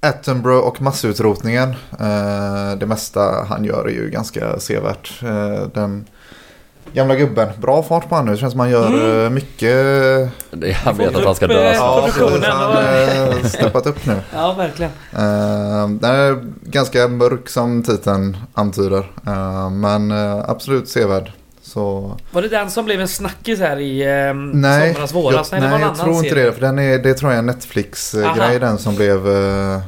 Attenborough 0.00 0.66
och 0.66 0.82
massutrotningen. 0.82 1.70
Eh, 2.00 2.72
det 2.78 2.86
mesta 2.86 3.44
han 3.48 3.64
gör 3.64 3.84
är 3.84 3.90
ju 3.92 4.10
ganska 4.10 4.58
sevärt. 4.60 5.22
Eh, 5.22 5.66
den 5.74 6.04
gamla 6.94 7.14
gubben, 7.16 7.48
bra 7.60 7.82
fart 7.82 8.08
på 8.08 8.14
han 8.14 8.24
nu. 8.26 8.32
Det 8.32 8.38
känns 8.38 8.50
som 8.52 8.60
han 8.60 8.70
gör 8.70 8.86
Mm. 8.86 9.34
mycket. 9.34 9.68
Det- 10.50 10.76
Jag 10.84 10.92
vet 10.94 11.16
att 11.16 11.24
han 11.24 11.34
ska 11.34 11.44
upp, 11.46 11.50
dö. 11.52 11.72
Ja, 11.74 12.02
precis. 12.06 12.44
Han 12.46 12.72
har 12.72 13.48
steppat 13.48 13.86
upp 13.86 14.06
nu. 14.06 14.16
Ja, 14.34 14.52
verkligen. 14.52 14.90
Den 16.00 16.10
är 16.10 16.44
ganska 16.62 17.08
mörk 17.08 17.48
som 17.48 17.82
titeln 17.82 18.36
antyder. 18.54 19.10
Men 19.70 20.12
absolut 20.46 20.88
sevärd. 20.88 21.32
Så 21.72 22.16
Var 22.30 22.42
det 22.42 22.48
den 22.48 22.70
som 22.70 22.84
blev 22.84 23.00
en 23.00 23.08
snackis 23.08 23.60
här 23.60 23.78
i 23.78 24.02
eh, 24.28 24.34
Nej, 24.34 24.94
somras, 24.94 25.14
våras? 25.14 25.52
jag, 25.52 25.62
det 25.62 25.68
var 25.70 25.78
nej, 25.78 25.82
en 25.82 25.88
jag 25.88 25.96
tror 25.98 26.16
inte 26.16 26.28
serie. 26.28 26.44
det. 26.44 26.52
För 26.52 26.60
den 26.60 26.78
är, 26.78 26.98
det 26.98 27.14
tror 27.14 27.30
jag 27.32 27.38
är. 27.38 27.42
Netflix-grej 27.42 28.58
den 28.60 28.78
som 28.78 28.94
blev 28.96 29.28
eh, 29.28 29.80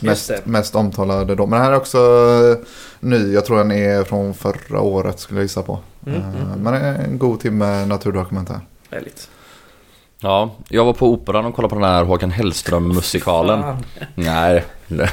mest, 0.00 0.30
mest 0.44 0.74
omtalade 0.74 1.34
då. 1.34 1.46
Men 1.46 1.56
den 1.58 1.64
här 1.66 1.72
är 1.72 1.76
också 1.76 1.98
eh, 2.60 2.66
ny. 3.00 3.32
Jag 3.34 3.44
tror 3.44 3.58
den 3.58 3.72
är 3.72 4.04
från 4.04 4.34
förra 4.34 4.80
året 4.80 5.20
skulle 5.20 5.40
jag 5.40 5.44
gissa 5.44 5.62
på. 5.62 5.78
Mm, 6.06 6.18
Eh, 6.20 6.26
mm. 6.52 6.58
Men 6.62 6.74
en 6.74 7.18
god 7.18 7.40
timme 7.40 7.86
naturdokumentär. 7.86 8.60
Väldigt. 8.90 9.28
Ja, 10.22 10.50
jag 10.68 10.84
var 10.84 10.92
på 10.92 11.06
Operan 11.08 11.44
och 11.44 11.54
kollade 11.54 11.74
på 11.74 11.80
den 11.80 11.90
här 11.90 12.04
Håkan 12.04 12.30
Hellström-musikalen. 12.30 13.76
Nej. 14.14 14.64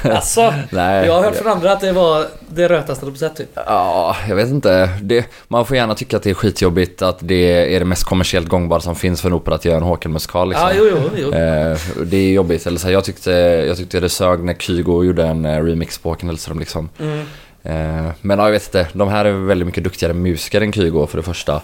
Alltså, 0.04 0.54
Nej. 0.70 1.06
jag 1.06 1.12
har 1.12 1.22
hört 1.22 1.36
från 1.36 1.52
andra 1.52 1.72
att 1.72 1.80
det 1.80 1.92
var 1.92 2.26
det 2.48 2.68
rötaste 2.68 3.06
de 3.06 3.16
sett 3.16 3.36
typ. 3.36 3.48
Ja, 3.54 4.16
jag 4.28 4.36
vet 4.36 4.48
inte. 4.48 4.88
Det, 5.02 5.26
man 5.48 5.66
får 5.66 5.76
gärna 5.76 5.94
tycka 5.94 6.16
att 6.16 6.22
det 6.22 6.30
är 6.30 6.34
skitjobbigt 6.34 7.02
att 7.02 7.18
det 7.20 7.74
är 7.74 7.78
det 7.78 7.84
mest 7.84 8.04
kommersiellt 8.04 8.48
gångbara 8.48 8.80
som 8.80 8.96
finns 8.96 9.20
för 9.20 9.28
en 9.28 9.34
opera 9.34 9.54
att 9.54 9.64
göra 9.64 9.76
en 9.76 9.82
Håkan-musikal. 9.82 10.48
Liksom. 10.48 10.68
Ja, 10.68 10.74
jo, 10.76 10.84
jo, 10.90 11.10
jo. 11.16 11.32
Eh, 11.32 11.78
det 12.04 12.16
är 12.16 12.32
jobbigt. 12.32 12.66
Eller 12.66 12.78
så 12.78 12.90
jag, 12.90 13.04
tyckte, 13.04 13.30
jag 13.68 13.76
tyckte 13.76 14.00
det 14.00 14.08
sög 14.08 14.44
när 14.44 14.54
Kygo 14.54 15.04
gjorde 15.04 15.26
en 15.26 15.44
eh, 15.46 15.64
remix 15.64 15.98
på 15.98 16.08
Håkan 16.08 16.28
Hellström. 16.28 16.58
Liksom. 16.58 16.88
Mm. 16.98 17.18
Eh, 17.62 18.12
men 18.20 18.38
ja, 18.38 18.44
jag 18.44 18.52
vet 18.52 18.66
inte. 18.66 18.86
De 18.92 19.08
här 19.08 19.24
är 19.24 19.32
väldigt 19.32 19.66
mycket 19.66 19.84
duktigare 19.84 20.14
musiker 20.14 20.60
än 20.60 20.72
Kygo 20.72 21.06
för 21.06 21.16
det 21.16 21.22
första. 21.22 21.60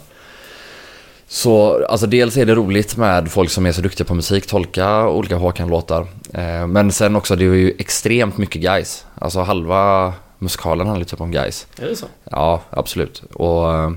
Så 1.34 1.84
alltså 1.86 2.06
dels 2.06 2.36
är 2.36 2.46
det 2.46 2.54
roligt 2.54 2.96
med 2.96 3.30
folk 3.32 3.50
som 3.50 3.66
är 3.66 3.72
så 3.72 3.80
duktiga 3.80 4.06
på 4.06 4.14
musik, 4.14 4.46
tolka 4.46 5.08
olika 5.08 5.36
Håkan-låtar. 5.36 6.06
Eh, 6.34 6.66
men 6.66 6.92
sen 6.92 7.16
också, 7.16 7.36
det 7.36 7.44
är 7.44 7.54
ju 7.54 7.74
extremt 7.78 8.38
mycket 8.38 8.62
guys. 8.62 9.06
Alltså 9.14 9.40
halva 9.40 10.12
musikalen 10.38 10.86
handlar 10.86 11.04
typ 11.04 11.20
om 11.20 11.30
guys. 11.30 11.66
Är 11.78 11.86
det 11.86 11.96
så? 11.96 12.06
Ja, 12.30 12.60
absolut. 12.70 13.22
Och 13.32 13.74
eh, 13.74 13.90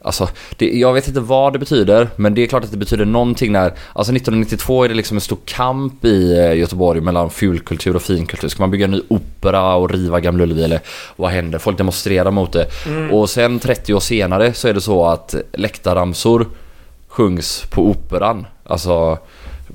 alltså, 0.00 0.28
det, 0.56 0.70
jag 0.70 0.92
vet 0.92 1.08
inte 1.08 1.20
vad 1.20 1.52
det 1.52 1.58
betyder, 1.58 2.08
men 2.16 2.34
det 2.34 2.42
är 2.42 2.46
klart 2.46 2.64
att 2.64 2.70
det 2.70 2.76
betyder 2.76 3.04
någonting 3.04 3.52
när, 3.52 3.72
alltså 3.92 4.12
1992 4.12 4.84
är 4.84 4.88
det 4.88 4.94
liksom 4.94 5.16
en 5.16 5.20
stor 5.20 5.38
kamp 5.44 6.04
i 6.04 6.38
eh, 6.38 6.58
Göteborg 6.58 7.00
mellan 7.00 7.30
fulkultur 7.30 7.96
och 7.96 8.02
finkultur. 8.02 8.48
Ska 8.48 8.62
man 8.62 8.70
bygga 8.70 8.84
en 8.84 8.90
ny 8.90 9.02
opera 9.08 9.74
och 9.74 9.90
riva 9.90 10.20
Gamla 10.20 10.42
Ullevi 10.42 10.64
eller 10.64 10.80
vad 11.16 11.30
händer? 11.30 11.58
Folk 11.58 11.78
demonstrerar 11.78 12.30
mot 12.30 12.52
det. 12.52 12.66
Mm. 12.86 13.10
Och 13.10 13.30
sen 13.30 13.58
30 13.58 13.94
år 13.94 14.00
senare 14.00 14.54
så 14.54 14.68
är 14.68 14.74
det 14.74 14.80
så 14.80 15.06
att 15.06 15.34
läktarramsor 15.52 16.46
sjungs 17.16 17.66
på 17.70 17.82
operan. 17.82 18.46
Alltså, 18.64 19.18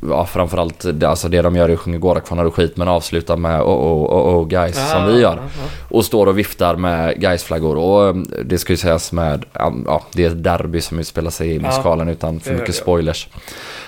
ja, 0.09 0.25
framförallt 0.25 0.85
det, 0.93 1.09
alltså 1.09 1.29
det 1.29 1.41
de 1.41 1.55
gör 1.55 1.69
är 1.69 1.73
att 1.73 1.79
sjunga 1.79 1.97
Gårdakvarnar 1.97 2.45
och 2.45 2.55
skit 2.55 2.77
men 2.77 2.87
avslutar 2.87 3.37
med 3.37 3.61
oh 3.61 3.67
oh 3.67 4.03
oh 4.03 4.35
oh 4.35 4.47
guys 4.47 4.89
som 4.91 5.07
vi 5.07 5.19
gör. 5.19 5.35
Ja, 5.35 5.41
ja. 5.57 5.69
Och 5.89 6.05
står 6.05 6.27
och 6.27 6.37
viftar 6.37 6.75
med 6.75 7.21
Gais-flaggor 7.21 7.77
och 7.77 8.07
eh, 8.07 8.15
det 8.45 8.57
ska 8.57 8.73
ju 8.73 8.77
sägas 8.77 9.11
med, 9.11 9.45
ja 9.53 10.01
det 10.13 10.23
är 10.25 10.27
ett 10.27 10.43
derby 10.43 10.81
som 10.81 10.99
utspelar 10.99 11.31
sig 11.31 11.51
i 11.51 11.59
musikalen 11.59 12.09
utan 12.09 12.39
för 12.39 12.53
mycket 12.53 12.75
spoilers. 12.75 13.27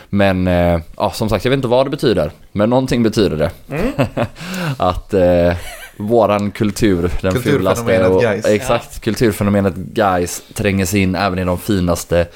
Men 0.09 0.47
eh, 0.47 0.79
ja, 0.97 1.11
som 1.11 1.29
sagt 1.29 1.45
jag 1.45 1.49
vet 1.49 1.57
inte 1.57 1.67
vad 1.67 1.85
det 1.85 1.89
betyder. 1.89 2.31
Men 2.51 2.69
någonting 2.69 3.03
betyder 3.03 3.37
det. 3.37 3.51
Mm. 3.75 3.91
att 4.77 5.13
eh, 5.13 5.53
våran 5.97 6.51
kultur, 6.51 7.11
den 7.21 7.41
fulaste 7.41 7.85
Kulturfenomenet 7.85 8.11
och, 8.11 8.21
Gais. 8.21 8.45
Exakt, 8.45 9.01
kulturfenomenet 9.01 9.75
guys 9.75 10.43
tränger 10.53 10.85
sig 10.85 10.99
in 10.99 11.15
även 11.15 11.39
i 11.39 11.43
de 11.43 11.57
finaste 11.57 12.27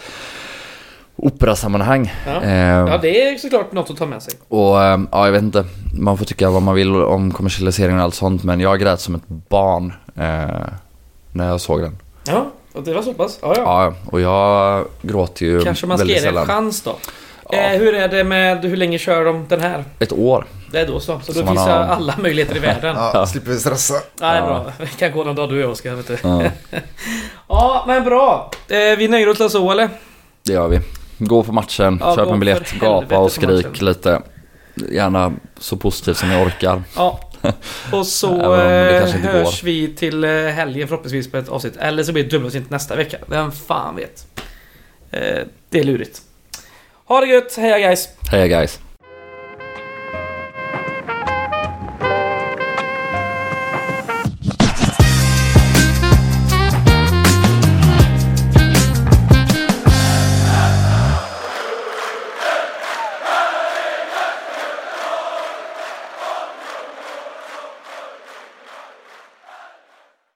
operasammanhang. 1.17 2.13
Ja. 2.27 2.41
Eh, 2.43 2.51
ja, 2.91 2.97
det 3.01 3.21
är 3.29 3.37
såklart 3.37 3.71
något 3.71 3.89
att 3.89 3.97
ta 3.97 4.05
med 4.05 4.21
sig. 4.23 4.33
och 4.47 4.83
eh, 4.83 4.99
ja, 5.11 5.25
jag 5.25 5.31
vet 5.31 5.41
inte. 5.41 5.65
Man 5.99 6.17
får 6.17 6.25
tycka 6.25 6.49
vad 6.49 6.61
man 6.61 6.75
vill 6.75 6.95
om 6.95 7.31
kommersialiseringen 7.31 7.97
och 7.97 8.03
allt 8.03 8.15
sånt. 8.15 8.43
Men 8.43 8.59
jag 8.59 8.79
grät 8.79 8.99
som 9.01 9.15
ett 9.15 9.27
barn 9.27 9.93
eh, 10.15 10.23
när 11.31 11.47
jag 11.47 11.61
såg 11.61 11.81
den. 11.81 11.97
Ja, 12.27 12.45
och 12.73 12.83
det 12.83 12.93
var 12.93 13.01
så 13.01 13.13
pass? 13.13 13.39
Ja, 13.41 13.53
ja. 13.55 13.61
Ja, 13.85 13.93
och 14.05 14.21
jag 14.21 14.85
gråter 15.01 15.45
ju 15.45 15.61
Kanske 15.63 15.87
man 15.87 15.97
ska 15.97 16.07
ge 16.07 16.19
det 16.31 16.39
en 16.39 16.45
chans 16.45 16.81
då. 16.81 16.95
Ja. 17.49 17.57
Eh, 17.57 17.79
hur 17.79 17.93
är 17.95 18.07
det 18.07 18.23
med, 18.23 18.65
hur 18.65 18.77
länge 18.77 18.97
kör 18.97 19.25
de 19.25 19.45
den 19.49 19.61
här? 19.61 19.83
Ett 19.99 20.11
år. 20.11 20.45
Det 20.71 20.79
är 20.79 20.87
då 20.87 20.99
så. 20.99 21.19
Så 21.23 21.31
då 21.31 21.39
Så 21.39 21.45
finns 21.47 21.59
har- 21.59 21.67
det 21.79 21.85
alla 21.85 22.13
möjligheter 22.17 22.55
i 22.55 22.59
världen. 22.59 22.95
ja. 22.97 23.11
Ja, 23.13 23.25
slipper 23.25 23.51
vi 23.51 23.57
stressa. 23.59 23.93
det 24.19 24.25
är 24.25 24.35
Ja. 24.37 24.45
bra. 24.45 24.65
Vi 24.79 24.87
kan 24.87 25.11
gå 25.11 25.23
någon 25.23 25.35
dag 25.35 25.49
du 25.49 25.55
och 25.55 25.61
jag 25.61 25.69
Oskar, 25.71 25.95
vet 25.95 26.07
du. 26.07 26.17
Ja, 26.23 26.43
Ja, 27.47 27.83
men 27.87 28.03
bra. 28.03 28.51
Eh, 28.67 28.97
vi 28.97 29.07
nöjer 29.07 29.29
oss 29.29 29.51
så 29.51 29.71
eller? 29.71 29.89
det 30.43 30.53
gör 30.53 30.67
vi. 30.67 30.79
Gå 31.17 31.43
på 31.43 31.51
matchen, 31.51 31.97
Ja, 32.01 32.15
köp 32.15 32.27
en 32.27 32.39
biljett, 32.39 32.71
gapa 32.79 33.17
och 33.17 33.31
skrik 33.31 33.81
lite. 33.81 34.21
Gärna 34.91 35.33
så 35.57 35.77
positivt 35.77 36.17
som 36.17 36.29
ni 36.29 36.45
orkar. 36.45 36.83
Ja. 36.95 37.19
Och 37.91 38.07
så 38.07 38.55
eh, 38.55 39.09
hörs 39.09 39.63
vi 39.63 39.95
till 39.95 40.23
eh, 40.23 40.29
helgen 40.29 40.87
förhoppningsvis 40.87 41.31
på 41.31 41.37
ett 41.37 41.49
avsnitt. 41.49 41.75
Eller 41.77 42.03
så 42.03 42.13
blir 42.13 42.23
det 42.23 42.29
dubbelavsnitt 42.29 42.69
nästa 42.69 42.95
vecka. 42.95 43.17
Vem 43.27 43.51
fan 43.51 43.95
vet? 43.95 44.27
Eh, 45.11 45.39
det 45.69 45.79
är 45.79 45.83
lurigt. 45.83 46.21
Ha 47.05 47.21
det 47.21 47.27
gött, 47.27 47.55
heja 47.57 47.79
guys! 47.79 48.09
Hej 48.31 48.49
guys. 48.49 48.79